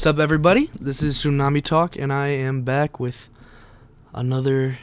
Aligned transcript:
Sup, 0.00 0.18
everybody? 0.18 0.70
This 0.80 1.02
is 1.02 1.18
Tsunami 1.18 1.62
Talk, 1.62 1.94
and 1.94 2.10
I 2.10 2.28
am 2.28 2.62
back 2.62 2.98
with 2.98 3.28
another 4.14 4.78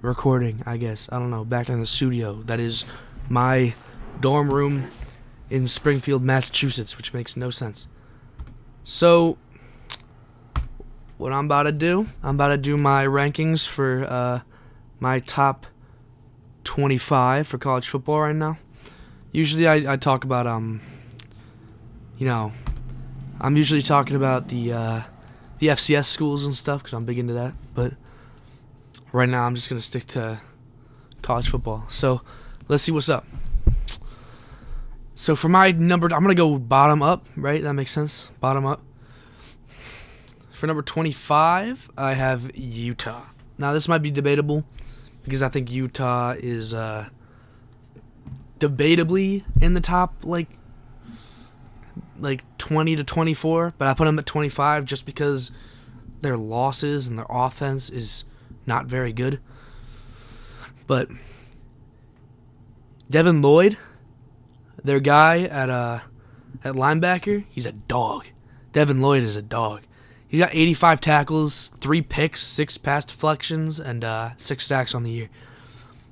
recording. 0.00 0.62
I 0.64 0.76
guess 0.76 1.08
I 1.10 1.18
don't 1.18 1.32
know. 1.32 1.44
Back 1.44 1.68
in 1.68 1.80
the 1.80 1.86
studio. 1.86 2.44
That 2.44 2.60
is 2.60 2.84
my 3.28 3.74
dorm 4.20 4.48
room 4.48 4.86
in 5.50 5.66
Springfield, 5.66 6.22
Massachusetts, 6.22 6.96
which 6.96 7.12
makes 7.12 7.36
no 7.36 7.50
sense. 7.50 7.88
So, 8.84 9.38
what 11.18 11.32
I'm 11.32 11.46
about 11.46 11.64
to 11.64 11.72
do? 11.72 12.06
I'm 12.22 12.36
about 12.36 12.50
to 12.50 12.56
do 12.56 12.76
my 12.76 13.04
rankings 13.04 13.66
for 13.66 14.04
uh, 14.08 14.40
my 15.00 15.18
top 15.18 15.66
25 16.62 17.48
for 17.48 17.58
college 17.58 17.88
football 17.88 18.20
right 18.20 18.36
now. 18.36 18.56
Usually, 19.32 19.66
I, 19.66 19.94
I 19.94 19.96
talk 19.96 20.22
about 20.22 20.46
um, 20.46 20.80
you 22.18 22.26
know, 22.26 22.52
I'm 23.40 23.56
usually 23.56 23.82
talking 23.82 24.16
about 24.16 24.48
the 24.48 24.72
uh, 24.72 25.02
the 25.58 25.68
FCS 25.68 26.04
schools 26.04 26.44
and 26.44 26.56
stuff 26.56 26.82
because 26.82 26.92
I'm 26.92 27.04
big 27.04 27.18
into 27.18 27.34
that. 27.34 27.54
But 27.74 27.94
right 29.12 29.28
now, 29.28 29.44
I'm 29.44 29.54
just 29.54 29.68
gonna 29.68 29.80
stick 29.80 30.06
to 30.08 30.40
college 31.22 31.48
football. 31.48 31.86
So 31.88 32.20
let's 32.68 32.82
see 32.82 32.92
what's 32.92 33.08
up. 33.08 33.26
So 35.14 35.36
for 35.36 35.48
my 35.48 35.70
number, 35.70 36.06
I'm 36.06 36.22
gonna 36.22 36.34
go 36.34 36.58
bottom 36.58 37.02
up. 37.02 37.26
Right, 37.36 37.62
that 37.62 37.74
makes 37.74 37.92
sense. 37.92 38.30
Bottom 38.40 38.66
up. 38.66 38.82
For 40.52 40.66
number 40.66 40.82
25, 40.82 41.90
I 41.96 42.12
have 42.12 42.54
Utah. 42.54 43.24
Now 43.56 43.72
this 43.72 43.88
might 43.88 44.02
be 44.02 44.10
debatable 44.10 44.64
because 45.24 45.42
I 45.42 45.48
think 45.48 45.70
Utah 45.70 46.34
is 46.38 46.74
uh, 46.74 47.08
debatably 48.58 49.44
in 49.62 49.72
the 49.72 49.80
top 49.80 50.24
like 50.24 50.48
like 52.18 52.42
20 52.70 52.94
to 52.94 53.02
24, 53.02 53.74
but 53.78 53.88
I 53.88 53.94
put 53.94 54.04
them 54.04 54.16
at 54.20 54.26
25 54.26 54.84
just 54.84 55.04
because 55.04 55.50
their 56.20 56.36
losses 56.36 57.08
and 57.08 57.18
their 57.18 57.26
offense 57.28 57.90
is 57.90 58.26
not 58.64 58.86
very 58.86 59.12
good. 59.12 59.40
But 60.86 61.08
Devin 63.10 63.42
Lloyd, 63.42 63.76
their 64.84 65.00
guy 65.00 65.42
at 65.42 65.68
uh 65.68 65.98
at 66.62 66.74
linebacker, 66.74 67.44
he's 67.48 67.66
a 67.66 67.72
dog. 67.72 68.26
Devin 68.70 69.00
Lloyd 69.00 69.24
is 69.24 69.34
a 69.34 69.42
dog. 69.42 69.80
He's 70.28 70.38
got 70.38 70.54
85 70.54 71.00
tackles, 71.00 71.72
three 71.78 72.02
picks, 72.02 72.40
six 72.40 72.78
pass 72.78 73.04
deflections, 73.04 73.80
and 73.80 74.04
uh, 74.04 74.30
six 74.36 74.64
sacks 74.64 74.94
on 74.94 75.02
the 75.02 75.10
year. 75.10 75.28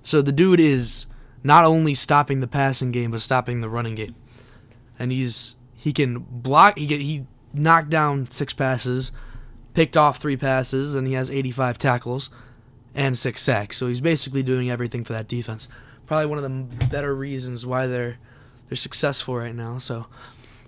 So 0.02 0.22
the 0.22 0.32
dude 0.32 0.58
is 0.58 1.06
not 1.44 1.64
only 1.64 1.94
stopping 1.94 2.40
the 2.40 2.48
passing 2.48 2.90
game, 2.90 3.12
but 3.12 3.20
stopping 3.20 3.60
the 3.60 3.68
running 3.68 3.94
game. 3.94 4.16
And 4.98 5.12
he's 5.12 5.54
he 5.78 5.92
can 5.92 6.18
block. 6.18 6.76
He 6.76 6.86
get 6.86 7.00
he 7.00 7.24
knocked 7.54 7.88
down 7.88 8.28
six 8.32 8.52
passes, 8.52 9.12
picked 9.74 9.96
off 9.96 10.18
three 10.18 10.36
passes, 10.36 10.96
and 10.96 11.06
he 11.06 11.12
has 11.12 11.30
85 11.30 11.78
tackles 11.78 12.30
and 12.96 13.16
six 13.16 13.42
sacks. 13.42 13.76
So 13.76 13.86
he's 13.86 14.00
basically 14.00 14.42
doing 14.42 14.68
everything 14.68 15.04
for 15.04 15.12
that 15.12 15.28
defense. 15.28 15.68
Probably 16.04 16.26
one 16.26 16.42
of 16.42 16.42
the 16.42 16.86
better 16.86 17.14
reasons 17.14 17.64
why 17.64 17.86
they're 17.86 18.18
they're 18.68 18.76
successful 18.76 19.36
right 19.36 19.54
now. 19.54 19.78
So 19.78 20.06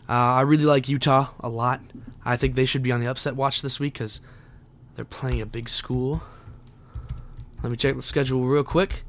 uh, 0.08 0.12
I 0.12 0.42
really 0.42 0.64
like 0.64 0.88
Utah 0.88 1.30
a 1.40 1.48
lot. 1.48 1.80
I 2.24 2.36
think 2.36 2.54
they 2.54 2.64
should 2.64 2.84
be 2.84 2.92
on 2.92 3.00
the 3.00 3.08
upset 3.08 3.34
watch 3.34 3.62
this 3.62 3.80
week 3.80 3.94
because 3.94 4.20
they're 4.94 5.04
playing 5.04 5.40
a 5.40 5.46
big 5.46 5.68
school. 5.68 6.22
Let 7.64 7.70
me 7.70 7.76
check 7.76 7.96
the 7.96 8.02
schedule 8.02 8.44
real 8.44 8.62
quick. 8.62 9.02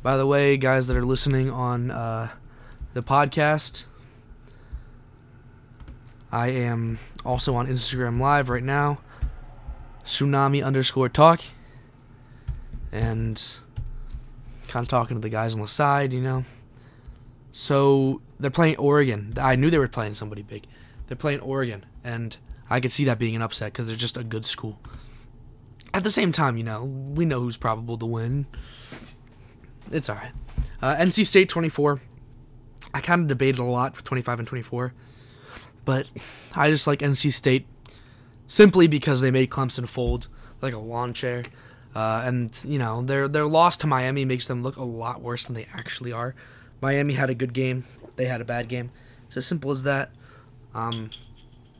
By 0.00 0.16
the 0.16 0.26
way, 0.26 0.56
guys 0.56 0.86
that 0.86 0.96
are 0.96 1.04
listening 1.04 1.50
on 1.50 1.90
uh, 1.90 2.30
the 2.94 3.02
podcast, 3.02 3.84
I 6.32 6.48
am 6.48 6.98
also 7.26 7.54
on 7.54 7.66
Instagram 7.66 8.18
Live 8.18 8.48
right 8.48 8.62
now. 8.62 8.98
Tsunami 10.04 10.64
underscore 10.64 11.10
talk. 11.10 11.42
And 12.90 13.40
kind 14.66 14.82
of 14.82 14.88
talking 14.88 15.16
to 15.16 15.20
the 15.20 15.28
guys 15.28 15.54
on 15.54 15.60
the 15.60 15.66
side, 15.66 16.14
you 16.14 16.22
know. 16.22 16.44
So 17.50 18.22
they're 18.40 18.50
playing 18.50 18.78
Oregon. 18.78 19.34
I 19.38 19.56
knew 19.56 19.68
they 19.68 19.78
were 19.78 19.88
playing 19.88 20.14
somebody 20.14 20.42
big. 20.42 20.66
They're 21.06 21.16
playing 21.16 21.40
Oregon. 21.40 21.84
And 22.02 22.34
I 22.70 22.80
could 22.80 22.92
see 22.92 23.04
that 23.04 23.18
being 23.18 23.36
an 23.36 23.42
upset 23.42 23.74
because 23.74 23.88
they're 23.88 23.96
just 23.96 24.16
a 24.16 24.24
good 24.24 24.46
school. 24.46 24.80
At 25.92 26.04
the 26.04 26.10
same 26.10 26.32
time, 26.32 26.56
you 26.56 26.64
know, 26.64 26.84
we 26.84 27.26
know 27.26 27.40
who's 27.40 27.58
probable 27.58 27.98
to 27.98 28.06
win. 28.06 28.46
It's 29.90 30.08
all 30.08 30.16
right. 30.16 30.32
Uh, 30.80 30.96
NC 30.96 31.26
State 31.26 31.50
24. 31.50 32.00
I 32.94 33.02
kind 33.02 33.20
of 33.20 33.28
debated 33.28 33.58
a 33.58 33.64
lot 33.64 33.94
with 33.96 34.04
25 34.06 34.38
and 34.38 34.48
24 34.48 34.94
but 35.84 36.10
I 36.54 36.70
just 36.70 36.86
like 36.86 37.00
NC 37.00 37.32
State 37.32 37.66
simply 38.46 38.86
because 38.86 39.20
they 39.20 39.30
made 39.30 39.50
Clemson 39.50 39.88
fold 39.88 40.28
like 40.60 40.74
a 40.74 40.78
lawn 40.78 41.12
chair. 41.12 41.42
Uh, 41.94 42.22
and 42.24 42.58
you 42.64 42.78
know 42.78 43.02
their 43.02 43.28
their 43.28 43.46
loss 43.46 43.76
to 43.78 43.86
Miami 43.86 44.24
makes 44.24 44.46
them 44.46 44.62
look 44.62 44.76
a 44.76 44.82
lot 44.82 45.20
worse 45.20 45.46
than 45.46 45.54
they 45.54 45.66
actually 45.74 46.12
are. 46.12 46.34
Miami 46.80 47.14
had 47.14 47.28
a 47.28 47.34
good 47.34 47.52
game, 47.52 47.84
they 48.16 48.24
had 48.24 48.40
a 48.40 48.44
bad 48.44 48.68
game. 48.68 48.90
It's 49.26 49.36
as 49.36 49.46
simple 49.46 49.70
as 49.70 49.82
that. 49.82 50.10
Um, 50.74 51.10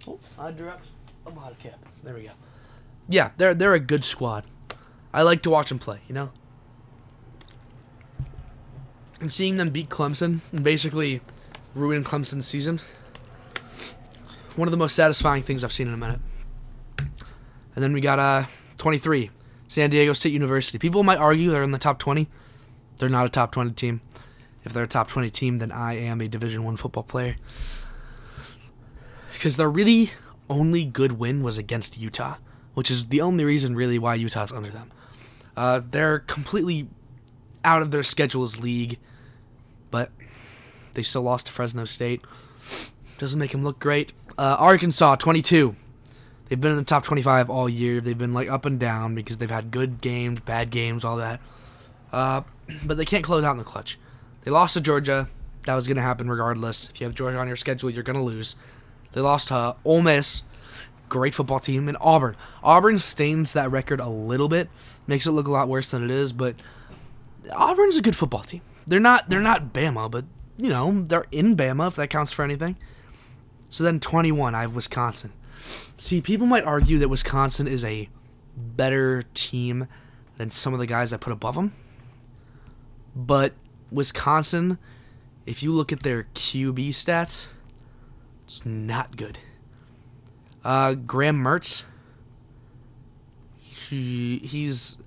oh, 0.07 0.19
I 0.39 0.51
dropped 0.51 0.89
a 1.27 1.31
bottle 1.31 1.57
cap. 1.59 1.79
There 2.05 2.15
we 2.15 2.25
go. 2.25 2.31
Yeah, 3.09 3.31
they're 3.39 3.55
they're 3.55 3.73
a 3.73 3.81
good 3.81 4.05
squad. 4.05 4.45
I 5.15 5.23
like 5.23 5.43
to 5.43 5.51
watch 5.51 5.71
them 5.71 5.79
play. 5.79 6.01
You 6.09 6.15
know, 6.15 6.31
and 9.19 9.33
seeing 9.33 9.57
them 9.57 9.71
beat 9.71 9.89
Clemson 9.89 10.41
and 10.53 10.63
basically 10.63 11.23
ruin 11.75 12.05
Clemson's 12.05 12.47
season 12.47 12.81
one 14.57 14.69
of 14.69 14.73
the 14.73 14.79
most 14.79 14.95
satisfying 14.95 15.43
things 15.43 15.65
I've 15.65 15.73
seen 15.73 15.89
in 15.89 15.95
a 15.95 15.99
minute. 15.99 16.21
And 17.75 17.83
then 17.83 17.93
we 17.93 18.01
got 18.01 18.19
uh 18.19 18.45
23, 18.79 19.31
San 19.69 19.91
Diego 19.91 20.13
State 20.13 20.33
University. 20.33 20.79
People 20.79 21.03
might 21.03 21.19
argue 21.19 21.51
they're 21.51 21.63
in 21.63 21.71
the 21.71 21.79
top 21.79 21.99
20. 21.99 22.29
They're 22.99 23.09
not 23.09 23.27
a 23.27 23.29
top 23.29 23.53
20 23.53 23.73
team. 23.73 24.01
If 24.65 24.73
they're 24.73 24.85
a 24.85 24.89
top 24.89 25.09
20 25.09 25.31
team, 25.31 25.59
then 25.59 25.73
I 25.73 25.97
am 25.97 26.21
a 26.21 26.29
Division 26.29 26.65
1 26.65 26.77
football 26.77 27.03
player. 27.03 27.37
Because 29.33 29.57
their 29.57 29.71
really 29.71 30.11
only 30.49 30.84
good 30.84 31.13
win 31.13 31.43
was 31.43 31.59
against 31.59 31.99
Utah, 31.99 32.37
which 32.75 32.91
is 32.91 33.09
the 33.09 33.21
only 33.21 33.45
reason 33.45 33.75
really 33.75 33.99
why 33.99 34.15
Utah's 34.15 34.53
under 34.53 34.71
them. 34.71 34.91
Uh, 35.57 35.81
they're 35.91 36.21
completely 36.21 36.89
out 37.65 37.83
of 37.83 37.91
their 37.91 38.03
schedule's 38.03 38.61
league, 38.61 38.99
but 39.91 40.11
they 40.95 41.03
still 41.03 41.23
lost 41.23 41.47
to 41.47 41.53
Fresno 41.53 41.84
State. 41.84 42.23
Doesn't 43.19 43.39
make 43.39 43.53
them 43.53 43.65
look 43.65 43.79
great. 43.79 44.13
Uh, 44.38 44.56
Arkansas, 44.59 45.16
22. 45.16 45.76
They've 46.48 46.60
been 46.60 46.72
in 46.72 46.76
the 46.76 46.84
top 46.84 47.04
25 47.04 47.48
all 47.48 47.69
year. 47.69 48.00
They've 48.00 48.16
been 48.16 48.34
like 48.34 48.48
up 48.48 48.66
and 48.66 48.78
down 48.78 49.15
because 49.15 49.38
they've 49.38 49.50
had 49.50 49.70
good 49.70 50.00
games, 50.00 50.41
bad 50.41 50.70
games, 50.70 51.04
all 51.04 51.16
that. 51.16 51.41
Uh, 52.12 52.42
but 52.84 52.97
they 52.97 53.04
can't 53.04 53.25
close 53.25 53.42
out 53.44 53.53
in 53.53 53.59
the 53.59 53.65
clutch. 53.65 53.98
They 54.42 54.50
lost 54.50 54.75
to 54.75 54.81
Georgia. 54.81 55.28
That 55.65 55.75
was 55.75 55.87
going 55.87 55.97
to 55.97 56.03
happen 56.03 56.28
regardless. 56.28 56.88
If 56.91 57.00
you 57.00 57.06
have 57.06 57.15
Georgia 57.15 57.38
on 57.38 57.47
your 57.47 57.56
schedule, 57.56 57.88
you're 57.91 58.03
going 58.03 58.19
to 58.19 58.22
lose. 58.22 58.56
They 59.12 59.21
lost 59.21 59.48
to 59.48 59.76
Ole 59.84 60.03
Miss, 60.03 60.42
great 61.09 61.34
football 61.34 61.60
team, 61.60 61.88
and 61.88 61.97
Auburn. 62.00 62.37
Auburn 62.62 62.98
stains 62.98 63.53
that 63.53 63.71
record 63.71 64.00
a 64.00 64.09
little 64.09 64.48
bit, 64.48 64.69
makes 65.06 65.26
it 65.26 65.32
look 65.32 65.47
a 65.47 65.50
lot 65.50 65.69
worse 65.69 65.91
than 65.91 66.03
it 66.03 66.10
is. 66.10 66.32
But 66.32 66.56
Auburn's 67.54 67.97
a 67.97 68.03
good 68.03 68.16
football 68.16 68.42
team. 68.42 68.62
They're 68.87 69.00
not 69.00 69.31
they're 69.31 69.41
not 69.41 69.72
Bama, 69.72 70.10
but 70.10 70.25
you 70.56 70.69
know 70.69 71.04
they're 71.04 71.26
in 71.31 71.56
Bama 71.56 71.88
if 71.88 71.97
that 71.97 72.10
counts 72.10 72.32
for 72.32 72.44
anything. 72.44 72.76
So 73.72 73.84
then 73.84 74.00
21, 74.00 74.55
I 74.55 74.60
have 74.60 74.75
Wisconsin. 74.75 75.33
See, 75.97 76.21
people 76.21 76.47
might 76.47 76.65
argue 76.65 76.99
that 76.99 77.09
Wisconsin 77.09 77.66
is 77.66 77.87
a 77.87 78.10
better 78.55 79.22
team 79.33 79.88
than 80.37 80.50
some 80.50 80.75
of 80.75 80.78
the 80.78 80.87
guys 80.87 81.15
I 81.15 81.16
put 81.16 81.33
above 81.33 81.55
them. 81.55 81.72
But 83.16 83.55
Wisconsin, 83.91 84.77
if 85.47 85.62
you 85.62 85.72
look 85.72 85.91
at 85.91 86.03
their 86.03 86.25
QB 86.34 86.91
stats, 86.91 87.47
it's 88.44 88.66
not 88.66 89.16
good. 89.16 89.38
Uh, 90.62 90.92
Graham 90.92 91.42
Mertz, 91.42 91.84
he, 93.57 94.36
he's 94.45 94.98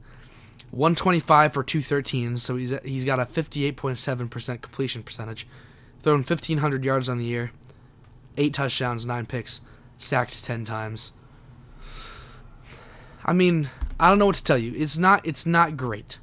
125 0.71 1.53
for 1.53 1.63
213, 1.63 2.37
so 2.37 2.55
he's 2.55 2.73
he's 2.83 3.05
got 3.05 3.19
a 3.19 3.25
58.7% 3.27 4.61
completion 4.63 5.03
percentage, 5.03 5.47
thrown 6.01 6.23
1500 6.23 6.83
yards 6.83 7.07
on 7.07 7.19
the 7.19 7.25
year, 7.25 7.51
eight 8.37 8.53
touchdowns, 8.53 9.05
nine 9.05 9.25
picks, 9.25 9.61
sacked 9.97 10.43
ten 10.43 10.65
times. 10.65 11.11
I 13.23 13.33
mean, 13.33 13.69
I 13.99 14.09
don't 14.09 14.19
know 14.19 14.27
what 14.27 14.35
to 14.35 14.43
tell 14.43 14.57
you. 14.57 14.73
It's 14.75 14.97
not 14.97 15.25
it's 15.25 15.45
not 15.45 15.77
great. 15.77 16.19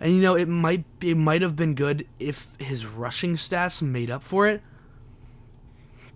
And 0.00 0.14
you 0.14 0.22
know, 0.22 0.34
it 0.34 0.48
might 0.48 0.84
it 1.00 1.16
might 1.16 1.42
have 1.42 1.56
been 1.56 1.74
good 1.74 2.06
if 2.18 2.48
his 2.58 2.86
rushing 2.86 3.36
stats 3.36 3.82
made 3.82 4.10
up 4.10 4.22
for 4.22 4.48
it. 4.48 4.62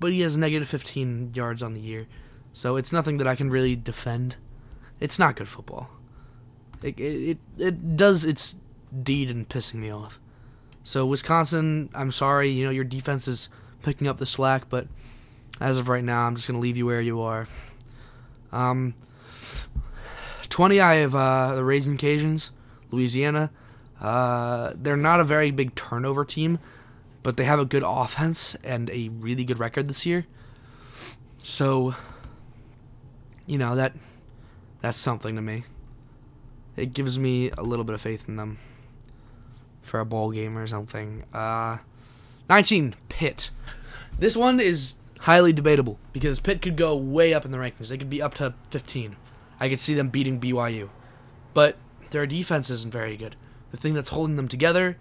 But 0.00 0.12
he 0.12 0.22
has 0.22 0.36
negative 0.36 0.68
15 0.68 1.32
yards 1.34 1.62
on 1.62 1.74
the 1.74 1.80
year. 1.80 2.06
So 2.52 2.76
it's 2.76 2.92
nothing 2.92 3.18
that 3.18 3.26
I 3.26 3.36
can 3.36 3.50
really 3.50 3.76
defend. 3.76 4.36
It's 5.00 5.18
not 5.18 5.36
good 5.36 5.48
football. 5.48 5.90
It 6.82 6.98
it 6.98 7.38
it 7.58 7.96
does 7.96 8.24
its 8.24 8.56
deed 9.02 9.30
in 9.30 9.44
pissing 9.46 9.76
me 9.76 9.90
off. 9.90 10.18
So 10.82 11.06
Wisconsin, 11.06 11.90
I'm 11.94 12.12
sorry, 12.12 12.50
you 12.50 12.64
know, 12.64 12.70
your 12.70 12.84
defense 12.84 13.26
is 13.26 13.48
picking 13.84 14.08
up 14.08 14.18
the 14.18 14.26
slack, 14.26 14.68
but 14.68 14.88
as 15.60 15.78
of 15.78 15.88
right 15.88 16.02
now, 16.02 16.26
I'm 16.26 16.34
just 16.34 16.48
gonna 16.48 16.58
leave 16.58 16.76
you 16.76 16.86
where 16.86 17.00
you 17.00 17.20
are. 17.20 17.46
Um, 18.50 18.94
20, 20.48 20.80
I 20.80 20.94
have 20.96 21.14
uh, 21.14 21.54
the 21.56 21.64
Raging 21.64 21.98
Cajuns, 21.98 22.50
Louisiana. 22.90 23.50
Uh, 24.00 24.72
they're 24.74 24.96
not 24.96 25.20
a 25.20 25.24
very 25.24 25.50
big 25.50 25.74
turnover 25.74 26.24
team, 26.24 26.58
but 27.22 27.36
they 27.36 27.44
have 27.44 27.58
a 27.58 27.64
good 27.64 27.82
offense 27.84 28.54
and 28.64 28.90
a 28.90 29.08
really 29.08 29.44
good 29.44 29.58
record 29.58 29.88
this 29.88 30.06
year. 30.06 30.26
So, 31.38 31.94
you 33.46 33.58
know 33.58 33.74
that 33.76 33.94
that's 34.80 34.98
something 34.98 35.36
to 35.36 35.42
me. 35.42 35.64
It 36.76 36.92
gives 36.92 37.18
me 37.18 37.50
a 37.50 37.62
little 37.62 37.84
bit 37.84 37.94
of 37.94 38.00
faith 38.00 38.28
in 38.28 38.36
them 38.36 38.58
for 39.82 40.00
a 40.00 40.04
bowl 40.04 40.30
game 40.30 40.56
or 40.58 40.66
something. 40.66 41.24
Uh, 41.32 41.78
19 42.48 42.94
Pitt. 43.08 43.50
This 44.18 44.36
one 44.36 44.60
is 44.60 44.96
highly 45.20 45.52
debatable 45.52 45.98
because 46.12 46.40
Pitt 46.40 46.60
could 46.60 46.76
go 46.76 46.94
way 46.96 47.32
up 47.32 47.44
in 47.44 47.50
the 47.50 47.58
rankings. 47.58 47.88
They 47.88 47.98
could 47.98 48.10
be 48.10 48.22
up 48.22 48.34
to 48.34 48.54
15. 48.70 49.16
I 49.58 49.68
could 49.68 49.80
see 49.80 49.94
them 49.94 50.08
beating 50.08 50.40
BYU. 50.40 50.90
But 51.54 51.76
their 52.10 52.26
defense 52.26 52.70
isn't 52.70 52.92
very 52.92 53.16
good. 53.16 53.36
The 53.70 53.76
thing 53.76 53.94
that's 53.94 54.10
holding 54.10 54.36
them 54.36 54.48
together 54.48 54.98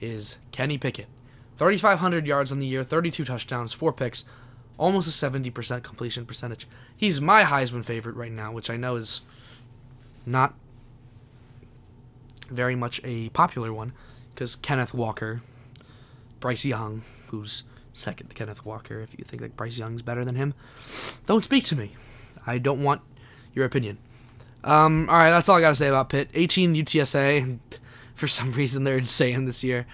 is 0.00 0.38
Kenny 0.50 0.78
Pickett. 0.78 1.06
3,500 1.56 2.26
yards 2.26 2.52
on 2.52 2.58
the 2.58 2.66
year, 2.66 2.84
32 2.84 3.24
touchdowns, 3.24 3.72
4 3.72 3.92
picks, 3.92 4.24
almost 4.78 5.08
a 5.08 5.30
70% 5.30 5.82
completion 5.82 6.26
percentage. 6.26 6.66
He's 6.96 7.20
my 7.20 7.44
Heisman 7.44 7.84
favorite 7.84 8.16
right 8.16 8.32
now, 8.32 8.52
which 8.52 8.70
I 8.70 8.76
know 8.76 8.96
is 8.96 9.20
not 10.26 10.54
very 12.48 12.74
much 12.74 13.00
a 13.04 13.28
popular 13.30 13.72
one 13.72 13.92
because 14.30 14.56
Kenneth 14.56 14.92
Walker, 14.92 15.42
Bryce 16.42 16.66
Young, 16.66 17.02
who's 17.28 17.62
second 17.94 18.28
to 18.28 18.34
Kenneth 18.34 18.66
Walker, 18.66 19.00
if 19.00 19.16
you 19.16 19.24
think 19.24 19.40
like 19.40 19.56
Bryce 19.56 19.78
Young's 19.78 20.02
better 20.02 20.24
than 20.24 20.34
him, 20.34 20.52
don't 21.24 21.44
speak 21.44 21.64
to 21.66 21.76
me. 21.76 21.92
I 22.46 22.58
don't 22.58 22.82
want 22.82 23.00
your 23.54 23.64
opinion. 23.64 23.96
Um, 24.64 25.08
all 25.08 25.16
right, 25.16 25.30
that's 25.30 25.48
all 25.48 25.56
I 25.56 25.60
got 25.60 25.70
to 25.70 25.74
say 25.74 25.88
about 25.88 26.10
Pitt. 26.10 26.28
18 26.34 26.74
UTSA. 26.74 27.58
For 28.14 28.28
some 28.28 28.52
reason, 28.60 28.84
they're 28.84 28.98
insane 28.98 29.46
this 29.46 29.64
year. 29.64 29.86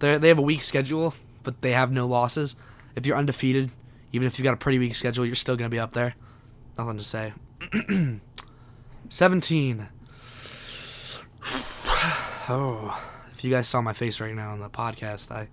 They 0.00 0.18
they 0.18 0.28
have 0.28 0.38
a 0.38 0.42
weak 0.42 0.62
schedule, 0.62 1.14
but 1.44 1.62
they 1.62 1.72
have 1.72 1.90
no 1.90 2.06
losses. 2.06 2.56
If 2.96 3.06
you're 3.06 3.16
undefeated, 3.16 3.70
even 4.12 4.26
if 4.26 4.38
you've 4.38 4.44
got 4.44 4.54
a 4.54 4.58
pretty 4.58 4.78
weak 4.78 4.94
schedule, 4.94 5.24
you're 5.24 5.34
still 5.34 5.56
gonna 5.56 5.70
be 5.70 5.78
up 5.78 5.92
there. 5.92 6.14
Nothing 6.76 6.98
to 6.98 7.04
say. 7.04 7.32
17. 9.08 9.88
Oh, 12.48 13.00
if 13.32 13.44
you 13.44 13.52
guys 13.52 13.68
saw 13.68 13.80
my 13.80 13.92
face 13.92 14.20
right 14.20 14.34
now 14.34 14.50
on 14.50 14.58
the 14.58 14.68
podcast, 14.68 15.30
I 15.30 15.46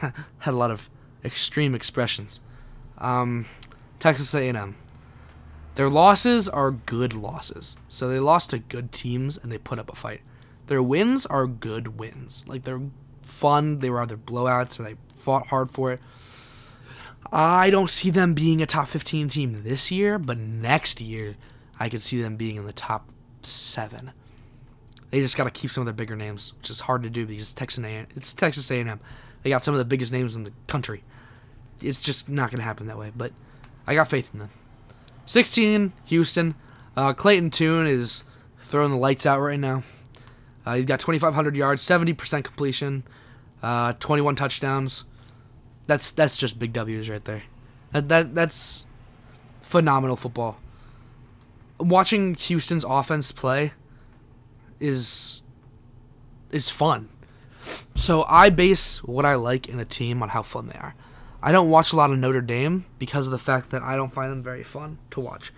had 0.38 0.54
a 0.54 0.56
lot 0.56 0.70
of 0.70 0.90
extreme 1.24 1.74
expressions. 1.74 2.40
Um, 2.98 3.46
Texas 3.98 4.34
A&M. 4.34 4.76
Their 5.74 5.90
losses 5.90 6.48
are 6.48 6.70
good 6.70 7.14
losses. 7.14 7.76
So 7.88 8.08
they 8.08 8.20
lost 8.20 8.50
to 8.50 8.58
good 8.58 8.92
teams 8.92 9.36
and 9.36 9.50
they 9.50 9.58
put 9.58 9.78
up 9.78 9.90
a 9.90 9.96
fight. 9.96 10.20
Their 10.66 10.82
wins 10.82 11.26
are 11.26 11.46
good 11.46 11.98
wins. 11.98 12.44
Like 12.46 12.64
they're 12.64 12.80
fun. 13.22 13.80
They 13.80 13.90
were 13.90 14.00
either 14.00 14.16
blowouts 14.16 14.78
or 14.78 14.84
they 14.84 14.94
fought 15.14 15.48
hard 15.48 15.70
for 15.70 15.92
it. 15.92 16.00
I 17.32 17.70
don't 17.70 17.90
see 17.90 18.10
them 18.10 18.34
being 18.34 18.62
a 18.62 18.66
top 18.66 18.88
15 18.88 19.28
team 19.28 19.62
this 19.64 19.90
year, 19.90 20.18
but 20.18 20.38
next 20.38 21.00
year 21.00 21.36
I 21.80 21.88
could 21.88 22.02
see 22.02 22.22
them 22.22 22.36
being 22.36 22.56
in 22.56 22.64
the 22.64 22.72
top 22.72 23.08
7. 23.42 24.12
They 25.10 25.20
just 25.20 25.36
got 25.36 25.44
to 25.44 25.50
keep 25.50 25.70
some 25.70 25.82
of 25.82 25.86
their 25.86 25.94
bigger 25.94 26.16
names, 26.16 26.54
which 26.58 26.70
is 26.70 26.80
hard 26.80 27.02
to 27.02 27.10
do 27.10 27.26
because 27.26 27.52
Texas 27.52 27.84
A&M, 27.84 28.06
it's 28.14 28.32
Texas 28.32 28.70
A&M. 28.70 29.00
They 29.44 29.50
got 29.50 29.62
some 29.62 29.74
of 29.74 29.78
the 29.78 29.84
biggest 29.84 30.10
names 30.10 30.34
in 30.34 30.42
the 30.42 30.52
country. 30.66 31.04
It's 31.80 32.00
just 32.00 32.28
not 32.28 32.50
going 32.50 32.58
to 32.58 32.64
happen 32.64 32.86
that 32.86 32.98
way, 32.98 33.12
but 33.14 33.32
I 33.86 33.94
got 33.94 34.08
faith 34.08 34.30
in 34.32 34.40
them. 34.40 34.50
16, 35.26 35.92
Houston. 36.06 36.54
Uh, 36.96 37.12
Clayton 37.12 37.50
Tune 37.50 37.86
is 37.86 38.24
throwing 38.62 38.90
the 38.90 38.96
lights 38.96 39.26
out 39.26 39.40
right 39.40 39.60
now. 39.60 39.82
Uh, 40.64 40.76
he's 40.76 40.86
got 40.86 40.98
2,500 40.98 41.54
yards, 41.54 41.82
70% 41.82 42.42
completion, 42.42 43.04
uh, 43.62 43.92
21 44.00 44.34
touchdowns. 44.34 45.04
That's 45.86 46.10
that's 46.10 46.38
just 46.38 46.58
big 46.58 46.72
W's 46.72 47.10
right 47.10 47.22
there. 47.24 47.42
That, 47.92 48.08
that 48.08 48.34
that's 48.34 48.86
phenomenal 49.60 50.16
football. 50.16 50.56
Watching 51.78 52.34
Houston's 52.34 52.84
offense 52.84 53.32
play 53.32 53.72
is 54.80 55.42
is 56.50 56.70
fun. 56.70 57.10
So 57.94 58.24
I 58.28 58.50
base 58.50 59.02
what 59.04 59.24
I 59.24 59.34
like 59.34 59.68
in 59.68 59.80
a 59.80 59.84
team 59.84 60.22
on 60.22 60.30
how 60.30 60.42
fun 60.42 60.68
they 60.68 60.78
are. 60.78 60.94
I 61.42 61.52
don't 61.52 61.70
watch 61.70 61.92
a 61.92 61.96
lot 61.96 62.10
of 62.10 62.18
Notre 62.18 62.40
Dame 62.40 62.86
because 62.98 63.26
of 63.26 63.30
the 63.30 63.38
fact 63.38 63.70
that 63.70 63.82
I 63.82 63.96
don't 63.96 64.12
find 64.12 64.32
them 64.32 64.42
very 64.42 64.62
fun 64.62 64.98
to 65.10 65.20
watch. 65.20 65.52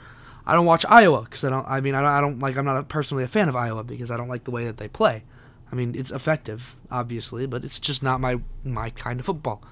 I 0.46 0.54
don't 0.54 0.66
watch 0.66 0.84
Iowa 0.88 1.22
because 1.22 1.44
I 1.44 1.50
don't. 1.50 1.66
I 1.68 1.80
mean, 1.80 1.94
I 1.94 2.00
don't, 2.00 2.10
I 2.10 2.20
don't 2.20 2.38
like. 2.38 2.56
I'm 2.56 2.64
not 2.64 2.88
personally 2.88 3.24
a 3.24 3.28
fan 3.28 3.48
of 3.48 3.56
Iowa 3.56 3.82
because 3.84 4.10
I 4.10 4.16
don't 4.16 4.28
like 4.28 4.44
the 4.44 4.50
way 4.50 4.64
that 4.66 4.76
they 4.76 4.88
play. 4.88 5.24
I 5.70 5.74
mean, 5.74 5.94
it's 5.96 6.12
effective, 6.12 6.76
obviously, 6.90 7.46
but 7.46 7.64
it's 7.64 7.80
just 7.80 8.02
not 8.02 8.20
my 8.20 8.40
my 8.64 8.90
kind 8.90 9.18
of 9.18 9.26
football. 9.26 9.62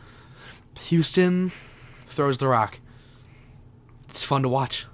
Houston 0.81 1.53
throws 2.07 2.39
the 2.39 2.49
rock. 2.49 2.81
It's 4.09 4.25
fun 4.25 4.43
to 4.43 4.49
watch. 4.49 4.87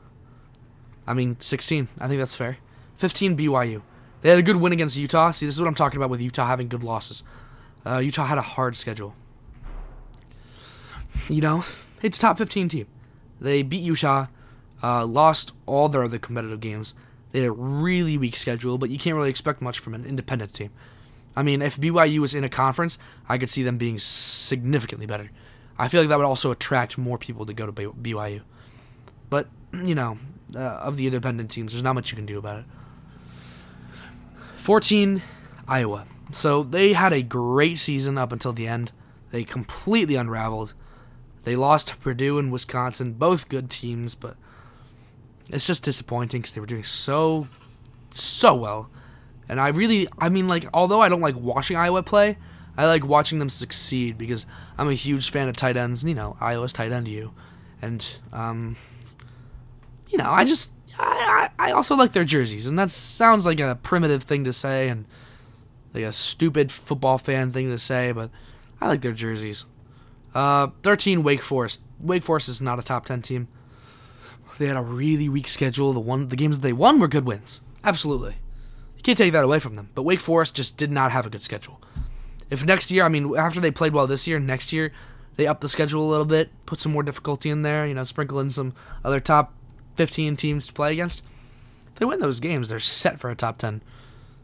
I 1.06 1.14
mean, 1.14 1.36
16. 1.40 1.88
I 1.98 2.08
think 2.08 2.18
that's 2.18 2.36
fair. 2.36 2.58
15 2.96 3.36
BYU. 3.36 3.82
They 4.22 4.30
had 4.30 4.38
a 4.38 4.42
good 4.42 4.56
win 4.56 4.72
against 4.72 4.96
Utah. 4.96 5.30
See, 5.30 5.46
this 5.46 5.54
is 5.54 5.60
what 5.60 5.68
I'm 5.68 5.74
talking 5.74 5.96
about 5.96 6.10
with 6.10 6.20
Utah 6.20 6.46
having 6.46 6.68
good 6.68 6.84
losses. 6.84 7.22
Uh, 7.86 7.98
Utah 7.98 8.26
had 8.26 8.38
a 8.38 8.42
hard 8.42 8.76
schedule. 8.76 9.14
You 11.28 11.40
know, 11.40 11.64
it's 12.02 12.18
a 12.18 12.20
top 12.20 12.38
15 12.38 12.68
team. 12.68 12.86
They 13.40 13.62
beat 13.62 13.82
Utah, 13.82 14.26
uh, 14.82 15.06
lost 15.06 15.52
all 15.66 15.88
their 15.88 16.04
other 16.04 16.18
competitive 16.18 16.60
games. 16.60 16.94
They 17.32 17.40
had 17.40 17.48
a 17.48 17.52
really 17.52 18.18
weak 18.18 18.36
schedule, 18.36 18.76
but 18.76 18.90
you 18.90 18.98
can't 18.98 19.16
really 19.16 19.30
expect 19.30 19.62
much 19.62 19.78
from 19.78 19.94
an 19.94 20.04
independent 20.04 20.52
team. 20.52 20.70
I 21.36 21.42
mean, 21.42 21.62
if 21.62 21.76
BYU 21.76 22.18
was 22.18 22.34
in 22.34 22.44
a 22.44 22.48
conference, 22.48 22.98
I 23.28 23.38
could 23.38 23.50
see 23.50 23.62
them 23.62 23.78
being 23.78 23.98
significantly 23.98 25.06
better. 25.06 25.30
I 25.78 25.88
feel 25.88 26.02
like 26.02 26.10
that 26.10 26.18
would 26.18 26.26
also 26.26 26.50
attract 26.50 26.98
more 26.98 27.16
people 27.16 27.46
to 27.46 27.54
go 27.54 27.66
to 27.66 27.72
BYU. 27.72 28.42
But, 29.30 29.46
you 29.72 29.94
know, 29.94 30.18
uh, 30.54 30.58
of 30.58 30.96
the 30.96 31.06
independent 31.06 31.50
teams, 31.50 31.72
there's 31.72 31.82
not 31.82 31.94
much 31.94 32.10
you 32.10 32.16
can 32.16 32.26
do 32.26 32.38
about 32.38 32.60
it. 32.60 32.64
14, 34.60 35.22
Iowa. 35.66 36.06
So 36.32 36.62
they 36.62 36.92
had 36.92 37.12
a 37.12 37.22
great 37.22 37.78
season 37.78 38.18
up 38.18 38.32
until 38.32 38.52
the 38.52 38.68
end. 38.68 38.92
They 39.30 39.44
completely 39.44 40.16
unraveled. 40.16 40.74
They 41.44 41.56
lost 41.56 41.88
to 41.88 41.96
Purdue 41.96 42.38
and 42.38 42.52
Wisconsin, 42.52 43.14
both 43.14 43.48
good 43.48 43.70
teams, 43.70 44.14
but 44.14 44.36
it's 45.48 45.66
just 45.66 45.82
disappointing 45.82 46.42
because 46.42 46.54
they 46.54 46.60
were 46.60 46.66
doing 46.66 46.84
so, 46.84 47.48
so 48.10 48.54
well. 48.54 48.90
And 49.48 49.60
I 49.60 49.68
really, 49.68 50.06
I 50.18 50.28
mean, 50.28 50.46
like, 50.46 50.66
although 50.72 51.00
I 51.00 51.08
don't 51.08 51.22
like 51.22 51.36
watching 51.36 51.76
Iowa 51.76 52.02
play, 52.02 52.36
I 52.76 52.86
like 52.86 53.04
watching 53.04 53.38
them 53.38 53.48
succeed 53.48 54.16
because 54.16 54.46
I'm 54.78 54.88
a 54.88 54.94
huge 54.94 55.30
fan 55.30 55.48
of 55.48 55.56
tight 55.56 55.76
ends. 55.76 56.02
And, 56.02 56.10
you 56.10 56.14
know, 56.14 56.36
Iowa's 56.40 56.72
tight 56.72 56.92
end 56.92 57.08
you, 57.08 57.32
and 57.82 58.06
um, 58.32 58.76
you 60.08 60.18
know, 60.18 60.30
I 60.30 60.44
just, 60.44 60.72
I, 61.00 61.50
I 61.58 61.72
also 61.72 61.96
like 61.96 62.12
their 62.12 62.24
jerseys, 62.24 62.66
and 62.66 62.78
that 62.78 62.90
sounds 62.90 63.46
like 63.46 63.60
a 63.60 63.78
primitive 63.82 64.22
thing 64.22 64.44
to 64.44 64.52
say 64.52 64.88
and 64.88 65.06
like 65.94 66.04
a 66.04 66.12
stupid 66.12 66.70
football 66.70 67.18
fan 67.18 67.50
thing 67.50 67.68
to 67.70 67.78
say, 67.78 68.12
but 68.12 68.30
I 68.80 68.88
like 68.88 69.00
their 69.00 69.12
jerseys. 69.12 69.64
Uh, 70.34 70.68
13 70.82 71.22
Wake 71.22 71.42
Forest. 71.42 71.82
Wake 71.98 72.22
Forest 72.22 72.48
is 72.48 72.60
not 72.60 72.78
a 72.78 72.82
top 72.82 73.06
10 73.06 73.22
team. 73.22 73.48
They 74.58 74.66
had 74.66 74.76
a 74.76 74.82
really 74.82 75.28
weak 75.28 75.48
schedule. 75.48 75.92
The 75.92 76.00
one 76.00 76.28
the 76.28 76.36
games 76.36 76.56
that 76.56 76.62
they 76.62 76.72
won 76.72 76.98
were 77.00 77.08
good 77.08 77.24
wins. 77.24 77.62
Absolutely. 77.82 78.36
You 78.96 79.02
can't 79.02 79.16
take 79.16 79.32
that 79.32 79.44
away 79.44 79.58
from 79.58 79.74
them. 79.74 79.88
But 79.94 80.02
Wake 80.02 80.20
Forest 80.20 80.54
just 80.54 80.76
did 80.76 80.92
not 80.92 81.12
have 81.12 81.24
a 81.24 81.30
good 81.30 81.42
schedule. 81.42 81.80
If 82.50 82.64
next 82.64 82.90
year, 82.90 83.04
I 83.04 83.08
mean, 83.08 83.34
after 83.36 83.60
they 83.60 83.70
played 83.70 83.94
well 83.94 84.06
this 84.06 84.26
year, 84.28 84.38
next 84.38 84.72
year 84.72 84.92
they 85.36 85.46
up 85.46 85.60
the 85.60 85.68
schedule 85.68 86.06
a 86.06 86.10
little 86.10 86.26
bit, 86.26 86.50
put 86.66 86.78
some 86.78 86.92
more 86.92 87.02
difficulty 87.02 87.48
in 87.48 87.62
there, 87.62 87.86
you 87.86 87.94
know, 87.94 88.04
sprinkle 88.04 88.40
in 88.40 88.50
some 88.50 88.74
other 89.02 89.20
top 89.20 89.54
15 89.96 90.36
teams 90.36 90.66
to 90.66 90.72
play 90.72 90.92
against. 90.92 91.22
If 91.92 91.96
they 91.96 92.06
win 92.06 92.20
those 92.20 92.40
games, 92.40 92.68
they're 92.68 92.80
set 92.80 93.20
for 93.20 93.30
a 93.30 93.34
top 93.34 93.58
10, 93.58 93.82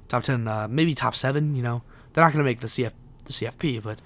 top 0.09 0.23
10, 0.23 0.47
uh, 0.47 0.69
maybe 0.71 0.95
top 0.95 1.15
seven. 1.15 1.57
You 1.57 1.63
know, 1.63 1.83
they're 2.13 2.25
not 2.25 2.33
going 2.33 2.45
to 2.45 2.49
make 2.49 2.61
the 2.61 2.67
CF 2.67 2.93
the 3.25 3.33
CFP, 3.33 3.83
but 3.83 3.99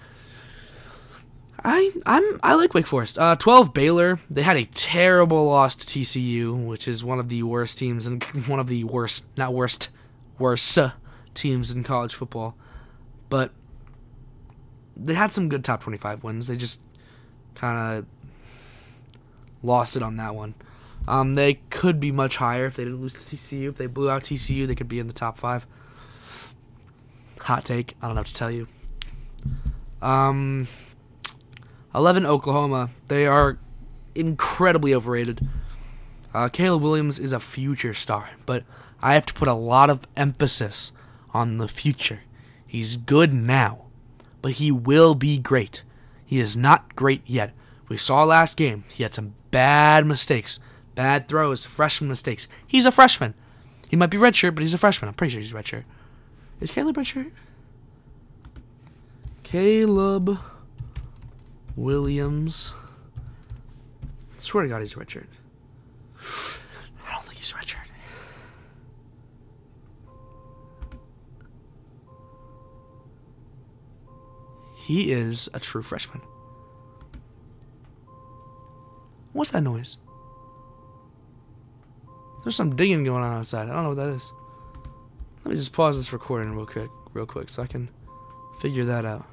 I 1.65 1.93
I'm 2.07 2.41
I 2.43 2.55
like 2.55 2.75
Wake 2.75 2.87
Forest. 2.87 3.19
Uh, 3.19 3.37
12 3.37 3.75
Baylor. 3.75 4.19
They 4.31 4.43
had 4.43 4.57
a 4.57 4.65
terrible 4.65 5.47
loss 5.47 5.75
to 5.75 5.87
TCU, 5.87 6.67
which 6.67 6.89
is 6.89 7.05
one 7.05 7.19
of 7.19 7.29
the 7.29 7.43
worst 7.43 7.79
teams 7.79 8.07
and 8.07 8.23
one 8.47 8.61
of 8.61 8.67
the 8.67 8.85
worst, 8.85 9.27
not 9.37 9.53
worst, 9.53 9.91
worst 10.39 10.79
teams 11.35 11.71
in 11.71 11.85
college 11.85 12.15
football. 12.15 12.57
But 13.29 13.53
they 14.97 15.15
had 15.15 15.33
some 15.33 15.49
good 15.49 15.65
top 15.65 15.83
25 15.83 16.25
wins. 16.25 16.49
They 16.49 16.57
just 16.57 16.81
kind 17.55 17.99
of 17.99 18.07
lost 19.63 19.97
it 19.97 20.03
on 20.03 20.17
that 20.17 20.35
one. 20.35 20.55
Um, 21.09 21.35
they 21.35 21.55
could 21.71 21.99
be 21.99 22.13
much 22.13 22.37
higher 22.37 22.67
if 22.67 22.77
they 22.77 22.85
didn't 22.85 23.01
lose 23.01 23.15
to 23.15 23.37
TCU. 23.37 23.69
If 23.69 23.77
they 23.77 23.87
blew 23.87 24.11
out 24.11 24.23
TCU, 24.23 24.67
they 24.67 24.75
could 24.75 24.89
be 24.89 24.99
in 24.99 25.07
the 25.07 25.13
top 25.13 25.37
five. 25.39 25.67
Hot 27.41 27.65
take. 27.65 27.97
I 28.01 28.07
don't 28.07 28.17
know 28.17 28.23
to 28.23 28.35
tell 28.35 28.51
you. 28.51 28.69
Um, 30.03 30.69
11 31.95 32.27
Oklahoma. 32.27 32.91
They 33.09 33.27
are 33.27 33.59
incredibly 34.15 34.95
overrated. 34.95 35.49
Uh, 36.33 36.49
Caleb 36.49 36.83
Williams 36.83 37.19
is 37.19 37.33
a 37.33 37.41
future 37.41 37.95
star, 37.95 38.31
but 38.47 38.65
I 39.03 39.15
have 39.15 39.27
to 39.27 39.35
put 39.35 39.49
a 39.49 39.55
lot 39.55 39.91
of 39.91 40.07
emphasis 40.17 40.93
on 41.33 41.59
the 41.59 41.69
future. 41.69 42.21
He's 42.67 42.97
good 42.97 43.33
now, 43.33 43.87
but 44.43 44.53
he 44.53 44.71
will 44.71 45.15
be 45.15 45.39
great. 45.39 45.83
He 46.25 46.39
is 46.39 46.57
not 46.57 46.95
great 46.95 47.23
yet. 47.27 47.53
We 47.89 47.97
saw 47.97 48.23
last 48.23 48.57
game, 48.57 48.85
he 48.89 49.03
had 49.03 49.15
some 49.15 49.35
bad 49.51 50.07
mistakes, 50.07 50.61
bad 51.01 51.29
throws, 51.29 51.65
freshman 51.65 52.11
mistakes. 52.11 52.47
He's 52.67 52.85
a 52.85 52.91
freshman. 52.91 53.33
He 53.89 53.97
might 53.97 54.11
be 54.11 54.19
redshirt, 54.19 54.55
but 54.55 54.61
he's 54.61 54.75
a 54.75 54.79
freshman. 54.79 55.09
I'm 55.09 55.15
pretty 55.15 55.33
sure 55.33 55.41
he's 55.41 55.55
redshirt. 55.55 55.85
Is 56.61 56.71
Caleb 56.71 56.99
redshirt? 56.99 57.31
Caleb 59.43 60.39
Williams. 61.75 62.75
I 64.05 64.43
swear 64.43 64.65
to 64.65 64.69
God, 64.69 64.81
he's 64.81 64.93
redshirt. 64.93 65.25
I 66.19 67.15
don't 67.15 67.25
think 67.25 67.39
he's 67.39 67.55
redshirt. 67.55 67.79
He 74.77 75.13
is 75.13 75.49
a 75.55 75.61
true 75.61 75.81
freshman. 75.81 76.21
What's 79.33 79.53
that 79.53 79.63
noise? 79.63 79.97
There's 82.43 82.57
some 82.57 82.75
digging 82.77 83.05
going 83.05 83.23
on 83.23 83.39
outside. 83.39 83.69
I 83.69 83.73
don't 83.73 83.83
know 83.83 83.89
what 83.91 83.99
that 83.99 84.09
is. 84.09 84.33
Let 85.45 85.53
me 85.53 85.57
just 85.57 85.73
pause 85.73 85.97
this 85.97 86.13
recording 86.13 86.55
real 86.55 86.67
quick, 86.67 86.91
real 87.13 87.27
quick, 87.27 87.49
so 87.49 87.63
I 87.63 87.67
can 87.67 87.89
figure 88.61 88.85
that 88.87 89.05
out. 89.05 89.27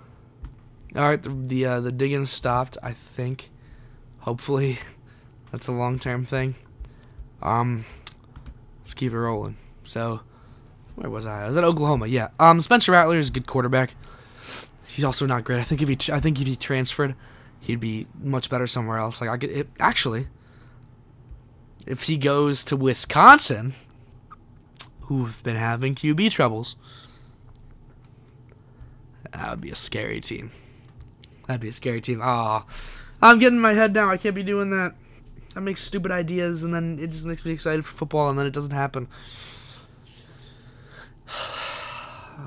All 0.95 1.03
right, 1.03 1.21
the 1.21 1.29
the, 1.29 1.65
uh, 1.65 1.81
the 1.81 1.91
digging 1.91 2.25
stopped. 2.25 2.77
I 2.81 2.93
think. 2.93 3.49
Hopefully, 4.19 4.79
that's 5.51 5.67
a 5.67 5.71
long 5.71 5.99
term 5.99 6.25
thing. 6.25 6.55
Um, 7.41 7.85
let's 8.79 8.93
keep 8.93 9.11
it 9.13 9.19
rolling. 9.19 9.57
So, 9.83 10.21
where 10.95 11.09
was 11.09 11.25
I? 11.25 11.43
I 11.43 11.47
was 11.47 11.57
at 11.57 11.63
Oklahoma. 11.63 12.07
Yeah. 12.07 12.29
Um, 12.39 12.59
Spencer 12.61 12.91
Rattler 12.91 13.17
is 13.17 13.29
a 13.29 13.31
good 13.31 13.47
quarterback. 13.47 13.95
He's 14.87 15.03
also 15.03 15.25
not 15.25 15.43
great. 15.43 15.59
I 15.59 15.63
think 15.63 15.81
if 15.81 15.89
he, 15.89 16.11
I 16.11 16.19
think 16.19 16.41
if 16.41 16.47
he 16.47 16.55
transferred, 16.55 17.15
he'd 17.59 17.79
be 17.79 18.07
much 18.19 18.49
better 18.49 18.65
somewhere 18.65 18.97
else. 18.97 19.21
Like 19.21 19.29
I 19.29 19.37
could 19.37 19.51
it, 19.51 19.69
actually, 19.79 20.27
if 21.87 22.03
he 22.03 22.17
goes 22.17 22.63
to 22.65 22.75
Wisconsin, 22.75 23.73
who've 25.01 25.41
been 25.43 25.55
having 25.55 25.95
QB 25.95 26.31
troubles, 26.31 26.75
that 29.31 29.49
would 29.49 29.61
be 29.61 29.71
a 29.71 29.75
scary 29.75 30.21
team. 30.21 30.51
That'd 31.47 31.61
be 31.61 31.69
a 31.69 31.73
scary 31.73 32.01
team. 32.01 32.19
Ah, 32.21 32.65
I'm 33.21 33.39
getting 33.39 33.59
my 33.59 33.73
head 33.73 33.93
now. 33.93 34.09
I 34.09 34.17
can't 34.17 34.35
be 34.35 34.43
doing 34.43 34.69
that. 34.71 34.95
I 35.55 35.59
make 35.59 35.77
stupid 35.77 36.11
ideas 36.11 36.63
and 36.63 36.73
then 36.73 36.99
it 36.99 37.07
just 37.07 37.25
makes 37.25 37.43
me 37.43 37.51
excited 37.51 37.83
for 37.85 37.97
football 37.97 38.29
and 38.29 38.37
then 38.37 38.45
it 38.45 38.53
doesn't 38.53 38.73
happen. 38.73 39.07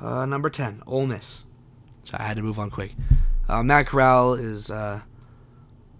Uh, 0.01 0.25
number 0.25 0.49
10, 0.49 0.81
Ole 0.87 1.05
Miss. 1.05 1.43
So 2.05 2.15
I 2.17 2.23
had 2.23 2.37
to 2.37 2.41
move 2.41 2.57
on 2.57 2.71
quick. 2.71 2.93
Uh, 3.47 3.61
Matt 3.61 3.85
Corral 3.85 4.33
is, 4.33 4.71
uh, 4.71 5.01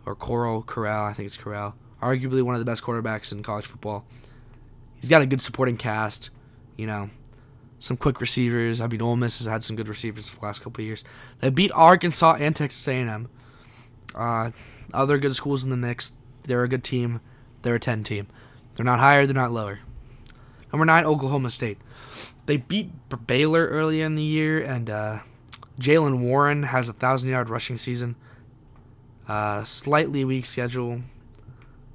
or 0.08 0.16
Coral 0.16 0.64
Corral, 0.64 1.06
I 1.06 1.14
think 1.14 1.28
it's 1.28 1.38
Corral, 1.38 1.76
arguably 2.02 2.42
one 2.42 2.56
of 2.56 2.60
the 2.60 2.66
best 2.66 2.84
quarterbacks 2.84 3.32
in 3.32 3.44
college 3.44 3.66
football. 3.66 4.06
He's 5.00 5.10
got 5.10 5.22
a 5.22 5.26
good 5.26 5.42
supporting 5.42 5.78
cast, 5.78 6.30
you 6.78 6.86
know, 6.86 7.10
some 7.80 7.98
quick 7.98 8.22
receivers. 8.22 8.82
I 8.82 8.88
mean, 8.88 9.02
Ole 9.02 9.16
Miss 9.16 9.40
has 9.40 9.48
had 9.48 9.64
some 9.64 9.76
good 9.76 9.88
receivers 9.88 10.30
for 10.30 10.40
the 10.40 10.46
last 10.46 10.62
couple 10.62 10.84
years. 10.84 11.04
They 11.40 11.50
beat 11.50 11.72
Arkansas 11.74 12.38
and 12.40 12.56
Texas 12.56 12.88
A&M. 12.88 13.30
Uh, 14.14 14.52
other 14.94 15.18
good 15.18 15.36
schools 15.36 15.64
in 15.64 15.70
the 15.70 15.78
mix. 15.78 16.14
They're 16.44 16.64
a 16.64 16.68
good 16.68 16.84
team. 16.84 17.22
They're 17.62 17.76
a 17.76 17.80
10 17.80 18.04
team. 18.04 18.28
They're 18.76 18.86
not 18.86 19.00
higher, 19.00 19.26
they're 19.26 19.36
not 19.36 19.52
lower. 19.52 19.80
Number 20.72 20.86
9, 20.86 21.06
Oklahoma 21.06 21.50
State. 21.50 21.78
They 22.46 22.58
beat 22.58 22.92
Baylor 23.28 23.68
earlier 23.68 24.06
in 24.06 24.16
the 24.16 24.24
year, 24.24 24.60
and 24.62 24.90
uh, 24.90 25.20
Jaylen 25.80 26.20
Warren 26.20 26.64
has 26.64 26.90
a 26.90 26.94
1,000 26.94 27.30
yard 27.30 27.50
rushing 27.50 27.78
season. 27.78 28.16
Uh, 29.28 29.64
slightly 29.64 30.26
weak 30.26 30.46
schedule, 30.46 31.02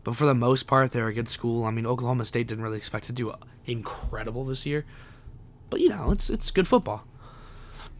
but 0.07 0.15
for 0.15 0.25
the 0.25 0.35
most 0.35 0.69
part, 0.69 0.93
they're 0.93 1.09
a 1.09 1.13
good 1.13 1.29
school. 1.29 1.65
I 1.65 1.73
mean, 1.73 1.85
Oklahoma 1.85 2.25
State 2.25 2.47
didn't 2.47 2.63
really 2.63 2.77
expect 2.77 3.07
to 3.07 3.13
do 3.13 3.33
incredible 3.65 4.45
this 4.45 4.65
year, 4.65 4.85
but 5.69 5.81
you 5.81 5.89
know, 5.89 6.13
it's 6.13 6.31
it's 6.31 6.53
good 6.53 6.69
football. 6.69 7.05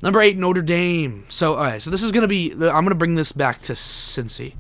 Number 0.03 0.21
eight, 0.21 0.39
Notre 0.39 0.63
Dame. 0.63 1.27
So, 1.29 1.55
all 1.55 1.65
right, 1.65 1.83
so 1.83 1.91
this 1.91 2.05
is 2.05 2.13
gonna 2.13 2.29
be. 2.29 2.53
I'm 2.53 2.85
gonna 2.85 2.95
bring 2.95 3.17
this 3.17 3.33
back 3.33 3.61
to 3.63 3.73
Cincy 3.73 4.55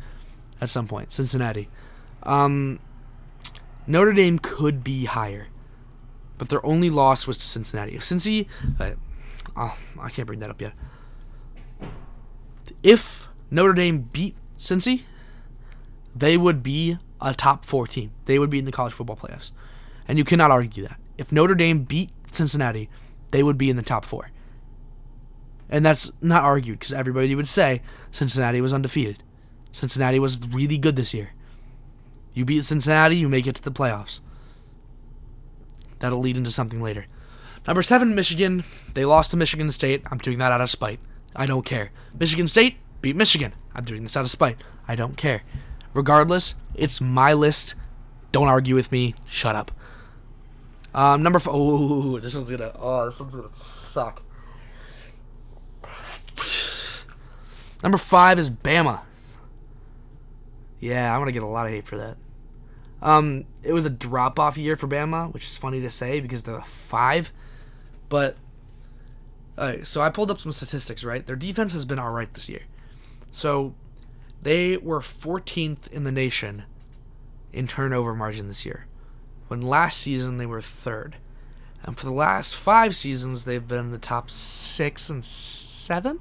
at 0.60 0.70
some 0.70 0.88
point, 0.88 1.12
Cincinnati. 1.12 1.68
Um, 2.24 2.80
Notre 3.86 4.12
Dame 4.12 4.40
could 4.40 4.82
be 4.82 5.04
higher, 5.04 5.46
but 6.38 6.48
their 6.48 6.66
only 6.66 6.90
loss 6.90 7.28
was 7.28 7.38
to 7.38 7.46
Cincinnati. 7.46 7.94
If 7.94 8.02
Cincy, 8.02 8.48
uh, 8.80 8.94
oh, 9.56 9.78
I 10.00 10.10
can't 10.10 10.26
bring 10.26 10.40
that 10.40 10.50
up 10.50 10.60
yet. 10.60 10.72
If 12.82 13.28
Notre 13.52 13.72
Dame 13.72 14.00
beat 14.00 14.34
Cincy, 14.58 15.04
they 16.12 16.36
would 16.36 16.64
be 16.64 16.98
a 17.20 17.35
top 17.35 17.64
four 17.64 17.87
team. 17.87 18.12
They 18.26 18.38
would 18.38 18.50
be 18.50 18.58
in 18.58 18.64
the 18.64 18.73
college 18.73 18.92
football 18.92 19.16
playoffs, 19.16 19.52
and 20.06 20.18
you 20.18 20.25
cannot 20.25 20.50
argue 20.50 20.87
that. 20.87 21.00
If 21.18 21.32
Notre 21.32 21.54
Dame 21.54 21.85
beat 21.85 22.11
Cincinnati, 22.30 22.88
they 23.30 23.42
would 23.42 23.58
be 23.58 23.70
in 23.70 23.76
the 23.76 23.82
top 23.82 24.04
four. 24.04 24.30
And 25.68 25.85
that's 25.85 26.12
not 26.20 26.44
argued 26.44 26.78
because 26.78 26.92
everybody 26.92 27.35
would 27.35 27.49
say 27.49 27.82
Cincinnati 28.12 28.61
was 28.61 28.73
undefeated. 28.73 29.23
Cincinnati 29.73 30.18
was 30.18 30.38
really 30.38 30.78
good 30.78 30.96
this 30.96 31.12
year. 31.12 31.30
You 32.35 32.44
beat 32.44 32.64
Cincinnati, 32.64 33.16
you 33.16 33.28
make 33.28 33.46
it 33.46 33.56
to 33.56 33.62
the 33.62 33.73
playoffs. 33.73 34.20
That'll 35.99 36.20
lead 36.20 36.37
into 36.37 36.50
something 36.50 36.82
later. 36.82 37.06
Number 37.66 37.82
seven, 37.82 38.14
Michigan. 38.14 38.64
They 38.94 39.04
lost 39.04 39.32
to 39.32 39.37
Michigan 39.37 39.70
State. 39.70 40.02
I'm 40.11 40.18
doing 40.18 40.38
that 40.38 40.52
out 40.52 40.61
of 40.61 40.70
spite. 40.70 41.00
I 41.35 41.46
don't 41.46 41.64
care. 41.64 41.90
Michigan 42.18 42.46
State 42.46 42.76
beat 43.00 43.16
Michigan. 43.16 43.54
I'm 43.75 43.85
doing 43.85 44.02
this 44.02 44.16
out 44.16 44.25
of 44.25 44.30
spite. 44.30 44.58
I 44.87 44.94
don't 44.94 45.16
care. 45.16 45.42
Regardless, 45.96 46.56
it's 46.74 47.00
my 47.00 47.32
list. 47.32 47.74
Don't 48.30 48.48
argue 48.48 48.74
with 48.74 48.92
me. 48.92 49.14
Shut 49.24 49.56
up. 49.56 49.72
Um, 50.94 51.22
number 51.22 51.38
four. 51.38 51.54
Oh, 51.54 52.18
this 52.20 52.36
one's 52.36 52.50
gonna. 52.50 52.70
Oh, 52.78 53.06
this 53.06 53.18
one's 53.18 53.34
gonna 53.34 53.48
suck. 53.52 54.22
Number 57.82 57.96
five 57.96 58.38
is 58.38 58.50
Bama. 58.50 59.00
Yeah, 60.80 61.14
I'm 61.14 61.20
gonna 61.22 61.32
get 61.32 61.42
a 61.42 61.46
lot 61.46 61.64
of 61.64 61.72
hate 61.72 61.86
for 61.86 61.96
that. 61.96 62.18
Um, 63.00 63.46
it 63.62 63.72
was 63.72 63.86
a 63.86 63.90
drop 63.90 64.38
off 64.38 64.58
year 64.58 64.76
for 64.76 64.86
Bama, 64.86 65.32
which 65.32 65.44
is 65.44 65.56
funny 65.56 65.80
to 65.80 65.88
say 65.88 66.20
because 66.20 66.42
they're 66.42 66.60
five. 66.60 67.32
But 68.10 68.36
all 69.56 69.64
right, 69.64 69.86
so 69.86 70.02
I 70.02 70.10
pulled 70.10 70.30
up 70.30 70.40
some 70.40 70.52
statistics. 70.52 71.04
Right, 71.04 71.26
their 71.26 71.36
defense 71.36 71.72
has 71.72 71.86
been 71.86 71.98
all 71.98 72.10
right 72.10 72.32
this 72.34 72.50
year. 72.50 72.64
So 73.32 73.74
they 74.46 74.76
were 74.76 75.00
14th 75.00 75.88
in 75.88 76.04
the 76.04 76.12
nation 76.12 76.62
in 77.52 77.66
turnover 77.66 78.14
margin 78.14 78.46
this 78.46 78.64
year, 78.64 78.86
when 79.48 79.60
last 79.60 79.98
season 79.98 80.38
they 80.38 80.46
were 80.46 80.62
third. 80.62 81.16
And 81.82 81.98
for 81.98 82.06
the 82.06 82.12
last 82.12 82.54
five 82.54 82.94
seasons, 82.94 83.44
they've 83.44 83.66
been 83.66 83.86
in 83.86 83.90
the 83.90 83.98
top 83.98 84.30
six 84.30 85.10
and 85.10 85.24
seven. 85.24 86.20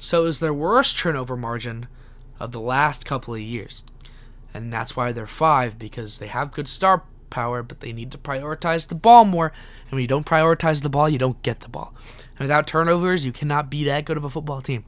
So 0.00 0.20
it 0.20 0.26
was 0.26 0.38
their 0.40 0.52
worst 0.52 0.98
turnover 0.98 1.34
margin 1.34 1.86
of 2.38 2.52
the 2.52 2.60
last 2.60 3.06
couple 3.06 3.32
of 3.32 3.40
years. 3.40 3.84
And 4.52 4.70
that's 4.70 4.94
why 4.94 5.12
they're 5.12 5.26
five, 5.26 5.78
because 5.78 6.18
they 6.18 6.26
have 6.26 6.52
good 6.52 6.68
star 6.68 7.04
power, 7.30 7.62
but 7.62 7.80
they 7.80 7.94
need 7.94 8.12
to 8.12 8.18
prioritize 8.18 8.88
the 8.88 8.94
ball 8.94 9.24
more. 9.24 9.50
And 9.84 9.92
when 9.92 10.02
you 10.02 10.08
don't 10.08 10.26
prioritize 10.26 10.82
the 10.82 10.90
ball, 10.90 11.08
you 11.08 11.18
don't 11.18 11.42
get 11.42 11.60
the 11.60 11.70
ball. 11.70 11.94
And 12.32 12.40
without 12.40 12.66
turnovers, 12.66 13.24
you 13.24 13.32
cannot 13.32 13.70
be 13.70 13.82
that 13.84 14.04
good 14.04 14.18
of 14.18 14.26
a 14.26 14.30
football 14.30 14.60
team. 14.60 14.84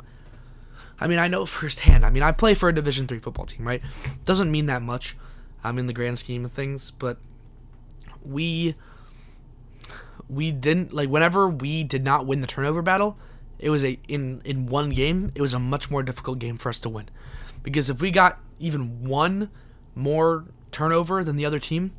I 1.04 1.06
mean, 1.06 1.18
I 1.18 1.28
know 1.28 1.44
firsthand. 1.46 2.04
I 2.04 2.10
mean, 2.10 2.22
I 2.22 2.32
play 2.32 2.54
for 2.54 2.68
a 2.70 2.74
Division 2.74 3.06
three 3.06 3.18
football 3.18 3.44
team, 3.44 3.66
right? 3.66 3.82
Doesn't 4.24 4.50
mean 4.50 4.66
that 4.66 4.80
much, 4.80 5.16
um, 5.62 5.78
in 5.78 5.86
the 5.86 5.92
grand 5.92 6.18
scheme 6.18 6.44
of 6.46 6.52
things, 6.52 6.90
but 6.90 7.18
we 8.24 8.74
we 10.28 10.50
didn't 10.50 10.94
like 10.94 11.10
whenever 11.10 11.46
we 11.48 11.84
did 11.84 12.02
not 12.02 12.26
win 12.26 12.40
the 12.40 12.46
turnover 12.46 12.80
battle. 12.80 13.18
It 13.58 13.68
was 13.68 13.84
a 13.84 13.98
in 14.08 14.40
in 14.44 14.66
one 14.66 14.90
game. 14.90 15.30
It 15.34 15.42
was 15.42 15.52
a 15.52 15.58
much 15.58 15.90
more 15.90 16.02
difficult 16.02 16.38
game 16.38 16.56
for 16.56 16.70
us 16.70 16.78
to 16.80 16.88
win, 16.88 17.10
because 17.62 17.90
if 17.90 18.00
we 18.00 18.10
got 18.10 18.40
even 18.58 19.06
one 19.06 19.50
more 19.94 20.46
turnover 20.72 21.22
than 21.22 21.36
the 21.36 21.44
other 21.44 21.60
team, 21.60 21.92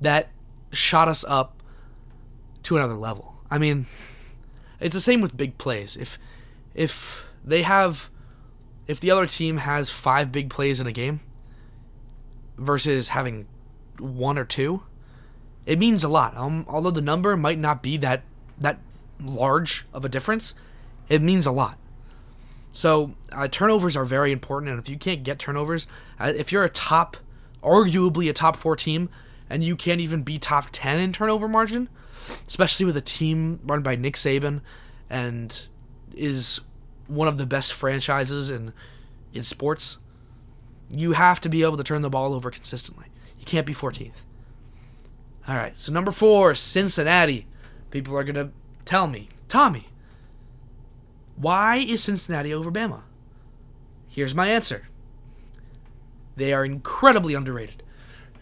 that 0.00 0.30
shot 0.72 1.08
us 1.08 1.24
up 1.24 1.60
to 2.62 2.76
another 2.76 2.94
level. 2.94 3.34
I 3.50 3.58
mean, 3.58 3.86
it's 4.80 4.94
the 4.94 5.00
same 5.00 5.20
with 5.20 5.36
big 5.36 5.58
plays. 5.58 5.96
If 5.96 6.18
if 6.72 7.26
they 7.46 7.62
have 7.62 8.10
if 8.86 9.00
the 9.00 9.10
other 9.10 9.26
team 9.26 9.58
has 9.58 9.90
5 9.90 10.30
big 10.30 10.50
plays 10.50 10.80
in 10.80 10.86
a 10.86 10.92
game 10.92 11.20
versus 12.56 13.10
having 13.10 13.46
one 13.98 14.38
or 14.38 14.44
two, 14.44 14.82
it 15.64 15.78
means 15.78 16.04
a 16.04 16.08
lot. 16.08 16.36
Um, 16.36 16.64
although 16.68 16.90
the 16.90 17.00
number 17.00 17.36
might 17.36 17.58
not 17.58 17.82
be 17.82 17.96
that 17.98 18.22
that 18.58 18.78
large 19.20 19.84
of 19.92 20.04
a 20.04 20.08
difference, 20.08 20.54
it 21.08 21.20
means 21.20 21.46
a 21.46 21.52
lot. 21.52 21.78
So 22.72 23.14
uh, 23.32 23.48
turnovers 23.48 23.96
are 23.96 24.04
very 24.04 24.32
important, 24.32 24.70
and 24.70 24.78
if 24.78 24.88
you 24.88 24.98
can't 24.98 25.22
get 25.24 25.38
turnovers, 25.38 25.86
uh, 26.20 26.32
if 26.36 26.52
you're 26.52 26.64
a 26.64 26.68
top, 26.68 27.16
arguably 27.62 28.28
a 28.28 28.32
top 28.32 28.56
four 28.56 28.76
team, 28.76 29.08
and 29.48 29.64
you 29.64 29.76
can't 29.76 30.00
even 30.00 30.22
be 30.22 30.38
top 30.38 30.68
ten 30.72 30.98
in 30.98 31.12
turnover 31.12 31.48
margin, 31.48 31.88
especially 32.46 32.86
with 32.86 32.96
a 32.96 33.00
team 33.00 33.60
run 33.64 33.82
by 33.82 33.96
Nick 33.96 34.14
Saban, 34.14 34.60
and 35.10 35.62
is 36.14 36.60
one 37.08 37.28
of 37.28 37.38
the 37.38 37.46
best 37.46 37.72
franchises 37.72 38.50
in 38.50 38.72
in 39.32 39.42
sports, 39.42 39.98
you 40.90 41.12
have 41.12 41.40
to 41.42 41.48
be 41.48 41.62
able 41.62 41.76
to 41.76 41.84
turn 41.84 42.02
the 42.02 42.10
ball 42.10 42.32
over 42.32 42.50
consistently. 42.50 43.06
You 43.38 43.44
can't 43.44 43.66
be 43.66 43.74
14th. 43.74 44.24
All 45.46 45.56
right, 45.56 45.76
so 45.78 45.92
number 45.92 46.10
four, 46.10 46.54
Cincinnati. 46.54 47.46
People 47.90 48.16
are 48.16 48.24
gonna 48.24 48.50
tell 48.84 49.06
me, 49.06 49.28
Tommy, 49.48 49.88
why 51.36 51.76
is 51.76 52.02
Cincinnati 52.02 52.52
over 52.52 52.70
Bama? 52.70 53.02
Here's 54.08 54.34
my 54.34 54.48
answer. 54.48 54.88
They 56.36 56.52
are 56.52 56.64
incredibly 56.64 57.34
underrated. 57.34 57.82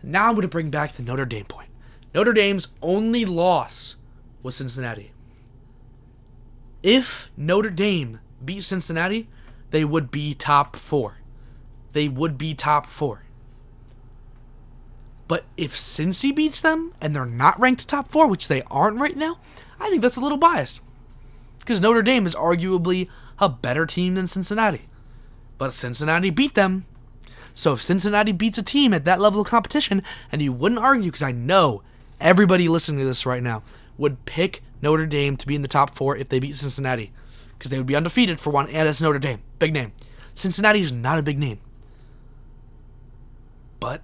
Now 0.02 0.28
I'm 0.28 0.34
going 0.34 0.42
to 0.42 0.48
bring 0.48 0.70
back 0.70 0.92
the 0.92 1.02
Notre 1.02 1.24
Dame 1.24 1.46
point. 1.46 1.70
Notre 2.14 2.32
Dame's 2.32 2.68
only 2.82 3.24
loss 3.24 3.96
was 4.42 4.54
Cincinnati. 4.54 5.12
If 6.82 7.30
Notre 7.36 7.70
Dame 7.70 8.20
beat 8.44 8.64
Cincinnati, 8.64 9.28
they 9.70 9.84
would 9.84 10.10
be 10.10 10.34
top 10.34 10.76
four. 10.76 11.18
They 11.92 12.08
would 12.08 12.38
be 12.38 12.54
top 12.54 12.86
four. 12.86 13.22
But 15.26 15.44
if 15.56 15.72
Cincy 15.72 16.34
beats 16.34 16.60
them 16.60 16.92
and 17.00 17.14
they're 17.14 17.24
not 17.24 17.58
ranked 17.58 17.88
top 17.88 18.08
four, 18.08 18.26
which 18.26 18.48
they 18.48 18.62
aren't 18.62 19.00
right 19.00 19.16
now, 19.16 19.38
I 19.80 19.88
think 19.88 20.02
that's 20.02 20.16
a 20.16 20.20
little 20.20 20.38
biased. 20.38 20.80
Because 21.58 21.80
Notre 21.80 22.02
Dame 22.02 22.26
is 22.26 22.34
arguably 22.34 23.08
a 23.38 23.48
better 23.48 23.86
team 23.86 24.14
than 24.14 24.26
Cincinnati. 24.26 24.82
But 25.56 25.72
Cincinnati 25.72 26.30
beat 26.30 26.54
them. 26.54 26.84
So 27.54 27.72
if 27.72 27.82
Cincinnati 27.82 28.32
beats 28.32 28.58
a 28.58 28.62
team 28.62 28.92
at 28.92 29.04
that 29.04 29.20
level 29.20 29.40
of 29.40 29.46
competition, 29.46 30.02
and 30.30 30.42
you 30.42 30.52
wouldn't 30.52 30.80
argue, 30.80 31.10
because 31.10 31.22
I 31.22 31.32
know 31.32 31.82
everybody 32.20 32.68
listening 32.68 33.00
to 33.00 33.06
this 33.06 33.24
right 33.24 33.42
now 33.42 33.62
would 33.96 34.24
pick 34.26 34.62
Notre 34.82 35.06
Dame 35.06 35.36
to 35.36 35.46
be 35.46 35.54
in 35.54 35.62
the 35.62 35.68
top 35.68 35.94
four 35.94 36.16
if 36.16 36.28
they 36.28 36.40
beat 36.40 36.56
Cincinnati. 36.56 37.12
Because 37.64 37.70
they 37.70 37.78
would 37.78 37.86
be 37.86 37.96
undefeated 37.96 38.38
for 38.38 38.50
one, 38.50 38.68
and 38.68 38.86
it's 38.86 39.00
Notre 39.00 39.18
Dame. 39.18 39.40
Big 39.58 39.72
name. 39.72 39.92
Cincinnati 40.34 40.80
is 40.80 40.92
not 40.92 41.18
a 41.18 41.22
big 41.22 41.38
name. 41.38 41.60
But 43.80 44.02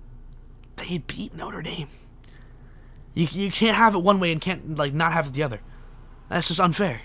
they 0.77 0.97
beat 0.97 1.35
Notre 1.35 1.61
Dame. 1.61 1.89
You, 3.13 3.29
you 3.31 3.51
can't 3.51 3.77
have 3.77 3.95
it 3.95 3.99
one 3.99 4.19
way 4.19 4.33
and 4.33 4.41
can't 4.41 4.79
like 4.79 4.95
not 4.95 5.13
have 5.13 5.27
it 5.27 5.35
the 5.35 5.43
other. 5.43 5.61
That's 6.31 6.49
just 6.49 6.59
unfair. 6.59 7.03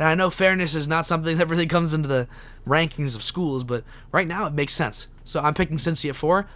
And 0.00 0.08
I 0.08 0.16
know 0.16 0.30
fairness 0.30 0.74
is 0.74 0.88
not 0.88 1.06
something 1.06 1.36
that 1.38 1.46
really 1.46 1.68
comes 1.68 1.94
into 1.94 2.08
the 2.08 2.26
rankings 2.66 3.14
of 3.14 3.22
schools, 3.22 3.62
but 3.62 3.84
right 4.10 4.26
now 4.26 4.48
it 4.48 4.52
makes 4.52 4.74
sense. 4.74 5.06
So 5.22 5.38
I'm 5.38 5.54
picking 5.54 5.76
Cincy 5.76 6.08
at 6.10 6.16
four. 6.16 6.48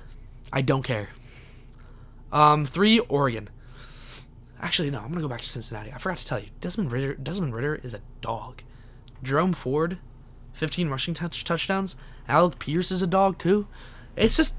I 0.53 0.63
don't 0.63 0.83
care. 0.83 1.11
Um, 2.33 2.67
three, 2.67 2.99
Oregon. 2.99 3.51
Actually, 4.61 4.91
no, 4.91 4.99
I'm 4.99 5.11
gonna 5.11 5.21
go 5.21 5.29
back 5.29 5.43
to 5.43 5.49
Cincinnati. 5.49 5.93
I 5.93 5.99
forgot 5.99 6.19
to 6.19 6.27
tell 6.27 6.41
you, 6.41 6.49
Desmond 6.61 6.91
Ridder. 6.91 7.15
Desmond 7.15 7.55
Ridder 7.55 7.77
is 7.85 7.95
a 7.95 8.01
dog. 8.21 8.65
Jerome 9.23 9.53
Ford, 9.53 9.99
15 10.55 10.89
rushing 10.89 11.15
touch 11.15 11.45
touchdowns. 11.45 11.97
Alec 12.29 12.59
Pierce 12.59 12.91
is 12.91 13.03
a 13.03 13.07
dog 13.07 13.39
too. 13.39 13.67
It's 14.17 14.37
just 14.37 14.57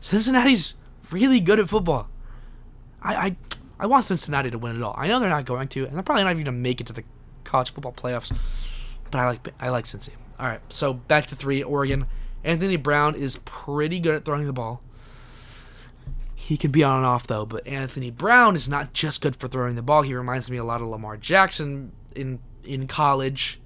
Cincinnati's 0.00 0.74
really 1.10 1.40
good 1.40 1.60
at 1.60 1.68
football. 1.68 2.08
I 3.02 3.14
I, 3.14 3.36
I 3.80 3.86
want 3.86 4.04
Cincinnati 4.04 4.50
to 4.50 4.58
win 4.58 4.76
it 4.76 4.82
all. 4.82 4.94
I 4.96 5.08
know 5.08 5.20
they're 5.20 5.28
not 5.28 5.46
going 5.46 5.68
to, 5.68 5.86
and 5.86 5.94
they're 5.94 6.02
probably 6.02 6.24
not 6.24 6.32
even 6.32 6.44
gonna 6.44 6.56
make 6.56 6.80
it 6.80 6.86
to 6.88 6.92
the 6.92 7.04
college 7.44 7.72
football 7.72 7.92
playoffs. 7.92 8.32
But 9.10 9.18
I 9.18 9.26
like 9.26 9.48
I 9.60 9.68
like 9.70 9.84
Cincy. 9.84 10.10
All 10.38 10.46
right, 10.46 10.60
so 10.68 10.94
back 10.94 11.26
to 11.26 11.36
three, 11.36 11.62
Oregon. 11.62 12.06
Anthony 12.42 12.76
Brown 12.76 13.14
is 13.14 13.36
pretty 13.44 13.98
good 14.00 14.14
at 14.14 14.24
throwing 14.24 14.46
the 14.46 14.52
ball. 14.52 14.80
He 16.34 16.56
can 16.56 16.70
be 16.70 16.82
on 16.82 16.96
and 16.96 17.06
off 17.06 17.26
though, 17.26 17.44
but 17.44 17.66
Anthony 17.66 18.10
Brown 18.10 18.56
is 18.56 18.68
not 18.68 18.92
just 18.92 19.20
good 19.20 19.36
for 19.36 19.46
throwing 19.46 19.74
the 19.74 19.82
ball. 19.82 20.02
He 20.02 20.14
reminds 20.14 20.50
me 20.50 20.56
a 20.56 20.64
lot 20.64 20.80
of 20.80 20.88
Lamar 20.88 21.16
Jackson 21.16 21.92
in 22.16 22.40
in 22.64 22.86
college. 22.86 23.60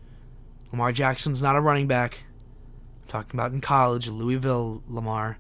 Lamar 0.74 0.90
Jackson's 0.90 1.40
not 1.40 1.54
a 1.54 1.60
running 1.60 1.86
back. 1.86 2.24
I'm 3.02 3.08
talking 3.08 3.38
about 3.38 3.52
in 3.52 3.60
college, 3.60 4.08
Louisville 4.08 4.82
Lamar. 4.88 5.38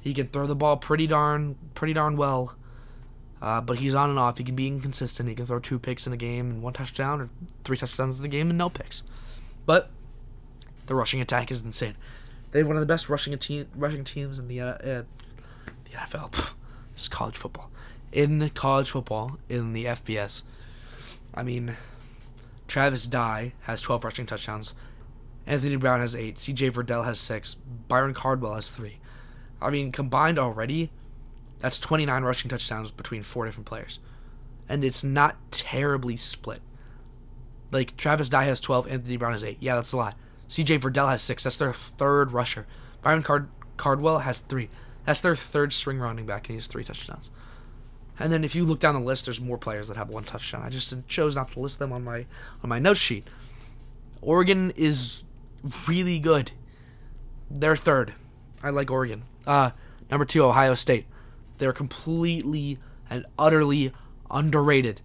He 0.00 0.14
can 0.14 0.28
throw 0.28 0.46
the 0.46 0.54
ball 0.54 0.78
pretty 0.78 1.06
darn 1.06 1.56
pretty 1.74 1.92
darn 1.92 2.16
well. 2.16 2.56
Uh, 3.42 3.60
but 3.60 3.78
he's 3.78 3.94
on 3.94 4.08
and 4.08 4.18
off. 4.18 4.38
He 4.38 4.44
can 4.44 4.56
be 4.56 4.66
inconsistent. 4.66 5.28
He 5.28 5.34
can 5.34 5.44
throw 5.44 5.58
two 5.58 5.78
picks 5.78 6.06
in 6.06 6.14
a 6.14 6.16
game 6.16 6.48
and 6.48 6.62
one 6.62 6.72
touchdown, 6.72 7.20
or 7.20 7.28
three 7.62 7.76
touchdowns 7.76 8.16
in 8.16 8.22
the 8.22 8.28
game 8.30 8.48
and 8.48 8.56
no 8.56 8.70
picks. 8.70 9.02
But 9.66 9.90
the 10.86 10.94
rushing 10.94 11.20
attack 11.20 11.50
is 11.50 11.62
insane. 11.62 11.96
They 12.50 12.60
have 12.60 12.68
one 12.68 12.76
of 12.76 12.80
the 12.80 12.86
best 12.86 13.10
rushing 13.10 13.36
team, 13.36 13.66
rushing 13.76 14.02
teams 14.02 14.38
in 14.38 14.48
the 14.48 14.62
uh, 14.62 14.66
uh, 14.66 15.02
the 15.84 15.90
NFL. 15.94 16.32
this 16.94 17.02
is 17.02 17.08
college 17.08 17.36
football. 17.36 17.70
In 18.12 18.48
college 18.54 18.88
football, 18.88 19.38
in 19.50 19.74
the 19.74 19.84
FBS, 19.84 20.42
I 21.34 21.42
mean, 21.42 21.76
Travis 22.68 23.06
Dye 23.06 23.54
has 23.62 23.80
12 23.80 24.04
rushing 24.04 24.26
touchdowns. 24.26 24.74
Anthony 25.46 25.76
Brown 25.76 26.00
has 26.00 26.14
eight. 26.14 26.38
C.J. 26.38 26.70
Verdell 26.70 27.04
has 27.06 27.18
six. 27.18 27.54
Byron 27.54 28.14
Cardwell 28.14 28.54
has 28.54 28.68
three. 28.68 28.98
I 29.60 29.70
mean, 29.70 29.90
combined 29.90 30.38
already, 30.38 30.90
that's 31.58 31.80
29 31.80 32.22
rushing 32.22 32.50
touchdowns 32.50 32.90
between 32.90 33.22
four 33.22 33.46
different 33.46 33.66
players. 33.66 33.98
And 34.68 34.84
it's 34.84 35.02
not 35.02 35.36
terribly 35.50 36.16
split. 36.18 36.60
Like, 37.72 37.96
Travis 37.96 38.28
Dye 38.28 38.44
has 38.44 38.60
12, 38.60 38.86
Anthony 38.88 39.16
Brown 39.16 39.32
has 39.32 39.42
8. 39.42 39.56
Yeah, 39.60 39.74
that's 39.74 39.92
a 39.92 39.96
lot. 39.96 40.14
CJ 40.48 40.80
Verdell 40.80 41.08
has 41.08 41.22
6. 41.22 41.44
That's 41.44 41.56
their 41.56 41.72
third 41.72 42.32
rusher. 42.32 42.66
Byron 43.02 43.22
Card- 43.22 43.48
Cardwell 43.76 44.20
has 44.20 44.40
3. 44.40 44.68
That's 45.06 45.20
their 45.22 45.36
third 45.36 45.72
string 45.72 45.98
running 45.98 46.26
back, 46.26 46.46
and 46.48 46.54
he 46.54 46.56
has 46.56 46.66
3 46.66 46.84
touchdowns. 46.84 47.30
And 48.18 48.32
then 48.32 48.44
if 48.44 48.54
you 48.54 48.64
look 48.64 48.80
down 48.80 48.94
the 48.94 49.00
list, 49.00 49.24
there's 49.24 49.40
more 49.40 49.58
players 49.58 49.88
that 49.88 49.96
have 49.96 50.08
one 50.08 50.24
touchdown. 50.24 50.62
I 50.62 50.70
just 50.70 50.94
chose 51.06 51.36
not 51.36 51.52
to 51.52 51.60
list 51.60 51.78
them 51.78 51.92
on 51.92 52.04
my 52.04 52.26
on 52.62 52.68
my 52.68 52.78
note 52.78 52.96
sheet. 52.96 53.26
Oregon 54.20 54.72
is 54.76 55.24
really 55.86 56.18
good. 56.18 56.52
They're 57.50 57.76
third. 57.76 58.14
I 58.62 58.70
like 58.70 58.90
Oregon. 58.90 59.22
Uh, 59.46 59.70
number 60.10 60.24
two, 60.24 60.44
Ohio 60.44 60.74
State. 60.74 61.06
They're 61.58 61.72
completely 61.72 62.78
and 63.08 63.24
utterly 63.38 63.92
underrated. 64.30 65.00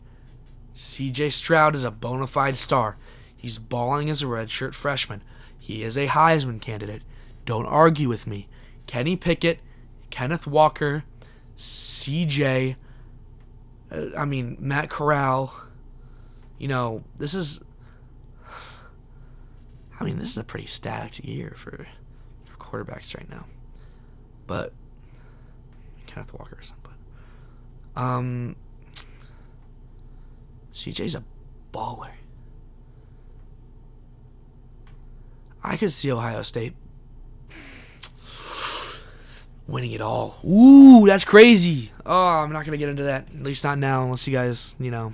CJ 0.74 1.32
Stroud 1.32 1.76
is 1.76 1.84
a 1.84 1.92
bona 1.92 2.28
fide 2.28 2.56
star. 2.56 2.98
He's 3.36 3.60
balling 3.60 4.10
as 4.10 4.22
a 4.22 4.26
redshirt 4.26 4.74
freshman. 4.74 5.22
He 5.58 5.84
is 5.84 5.98
a 5.98 6.08
Heisman 6.08 6.62
candidate. 6.62 7.04
Don't 7.46 7.66
argue 7.66 8.10
with 8.10 8.26
me. 8.26 8.48
Kenny 8.88 9.16
Pickett, 9.16 9.60
Kenneth 10.10 10.48
Walker, 10.48 11.04
CJ, 11.58 12.76
I 14.18 14.26
mean, 14.26 14.58
Matt 14.60 14.90
Corral. 14.90 15.54
You 16.58 16.68
know, 16.68 17.04
this 17.18 17.34
is. 17.34 17.62
I 20.00 20.04
mean, 20.04 20.18
this 20.18 20.32
is 20.32 20.38
a 20.38 20.44
pretty 20.44 20.66
stacked 20.68 21.20
year 21.20 21.54
for, 21.56 21.88
for 22.46 22.58
quarterbacks 22.58 23.16
right 23.16 23.30
now. 23.30 23.46
But 24.48 24.74
Kenneth 26.08 26.34
Walker 26.34 26.58
or 26.58 26.62
something. 26.62 26.94
But 27.94 28.02
um, 28.02 28.56
CJ's 30.74 31.16
a 31.16 31.24
baller. 31.72 32.12
I 35.64 35.78
could 35.78 35.94
see 35.94 36.12
Ohio 36.12 36.42
State 36.44 36.74
winning 39.68 39.92
it 39.92 40.02
all. 40.02 40.40
Ooh, 40.46 41.06
that's 41.06 41.26
crazy. 41.26 41.92
Oh, 42.06 42.38
I'm 42.40 42.52
not 42.52 42.66
gonna 42.66 42.78
get 42.78 42.90
into 42.90 43.04
that. 43.04 43.28
At 43.34 43.44
least 43.44 43.64
not 43.64 43.78
now, 43.78 44.04
unless 44.04 44.28
you 44.28 44.34
guys, 44.34 44.76
you 44.80 44.92
know, 44.92 45.14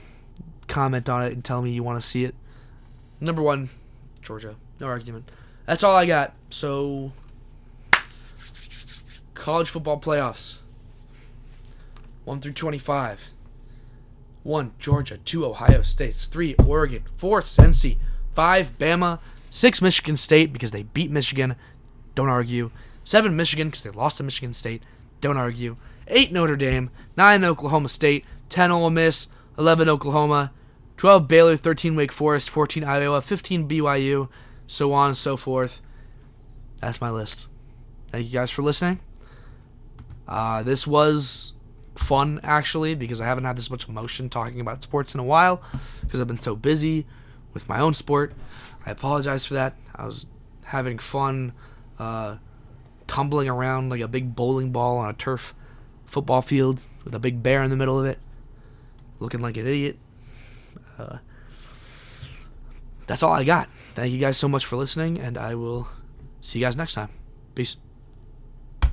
comment 0.67 1.09
on 1.09 1.23
it 1.23 1.33
and 1.33 1.43
tell 1.43 1.61
me 1.61 1.71
you 1.71 1.83
want 1.83 2.01
to 2.01 2.07
see 2.07 2.23
it. 2.23 2.35
Number 3.19 3.41
one, 3.41 3.69
Georgia. 4.21 4.55
No 4.79 4.87
argument. 4.87 5.29
That's 5.65 5.83
all 5.83 5.95
I 5.95 6.05
got. 6.05 6.33
So, 6.49 7.11
college 9.33 9.69
football 9.69 9.99
playoffs. 9.99 10.57
1 12.25 12.41
through 12.41 12.53
25. 12.53 13.33
1 14.43 14.71
Georgia, 14.79 15.17
2 15.17 15.45
Ohio 15.45 15.81
State, 15.81 16.15
3 16.15 16.55
Oregon, 16.65 17.03
4 17.17 17.41
Cincy, 17.41 17.97
5 18.35 18.79
Bama, 18.79 19.19
6 19.51 19.81
Michigan 19.81 20.15
State 20.15 20.53
because 20.53 20.71
they 20.71 20.83
beat 20.83 21.11
Michigan, 21.11 21.55
don't 22.15 22.29
argue. 22.29 22.71
7 23.09 23.35
Michigan 23.35 23.69
because 23.69 23.81
they 23.81 23.89
lost 23.89 24.17
to 24.17 24.23
Michigan 24.23 24.53
State, 24.53 24.83
don't 25.19 25.35
argue. 25.35 25.77
8 26.09 26.31
Notre 26.31 26.55
Dame, 26.55 26.91
9 27.17 27.43
Oklahoma 27.43 27.89
State, 27.89 28.23
10 28.49 28.69
Ole 28.69 28.91
Miss, 28.91 29.29
11 29.57 29.89
Oklahoma, 29.89 30.51
12 30.97 31.27
Baylor, 31.27 31.57
13 31.57 31.95
Wake 31.95 32.11
Forest, 32.11 32.51
14 32.51 32.83
Iowa, 32.83 33.19
15 33.19 33.67
BYU, 33.67 34.29
so 34.67 34.93
on 34.93 35.07
and 35.07 35.17
so 35.17 35.35
forth. 35.35 35.81
That's 36.81 37.01
my 37.01 37.09
list. 37.09 37.47
Thank 38.09 38.27
you 38.27 38.31
guys 38.31 38.51
for 38.51 38.61
listening. 38.61 38.99
Uh, 40.27 40.61
this 40.61 40.85
was 40.85 41.53
fun 41.95 42.39
actually 42.43 42.93
because 42.93 43.21
I 43.21 43.25
haven't 43.25 43.45
had 43.45 43.57
this 43.57 43.71
much 43.71 43.89
emotion 43.89 44.29
talking 44.29 44.61
about 44.61 44.83
sports 44.83 45.15
in 45.15 45.19
a 45.19 45.23
while 45.23 45.63
because 46.01 46.21
I've 46.21 46.27
been 46.27 46.39
so 46.39 46.55
busy 46.55 47.07
with 47.55 47.67
my 47.67 47.79
own 47.79 47.95
sport. 47.95 48.33
I 48.85 48.91
apologize 48.91 49.47
for 49.47 49.55
that. 49.55 49.73
I 49.95 50.05
was 50.05 50.27
having 50.65 50.99
fun, 50.99 51.53
uh, 51.97 52.35
tumbling 53.09 53.49
around 53.49 53.89
like 53.89 54.01
a 54.01 54.07
big 54.07 54.35
bowling 54.35 54.71
ball 54.71 54.99
on 54.99 55.09
a 55.09 55.13
turf 55.13 55.55
football 56.05 56.41
field 56.41 56.85
with 57.03 57.13
a 57.15 57.19
big 57.19 57.41
bear 57.41 57.63
in 57.63 57.71
the 57.71 57.75
middle 57.75 57.99
of 57.99 58.05
it, 58.05 58.19
looking 59.19 59.41
like 59.41 59.57
an 59.57 59.65
idiot. 59.65 59.97
Uh, 60.97 61.17
that's 63.07 63.23
all 63.23 63.33
I 63.33 63.43
got. 63.43 63.67
Thank 63.95 64.13
you 64.13 64.19
guys 64.19 64.37
so 64.37 64.47
much 64.47 64.65
for 64.65 64.75
listening, 64.75 65.19
and 65.19 65.37
I 65.37 65.55
will 65.55 65.87
see 66.39 66.59
you 66.59 66.65
guys 66.65 66.77
next 66.77 66.93
time. 66.93 67.09
Peace. 67.55 67.77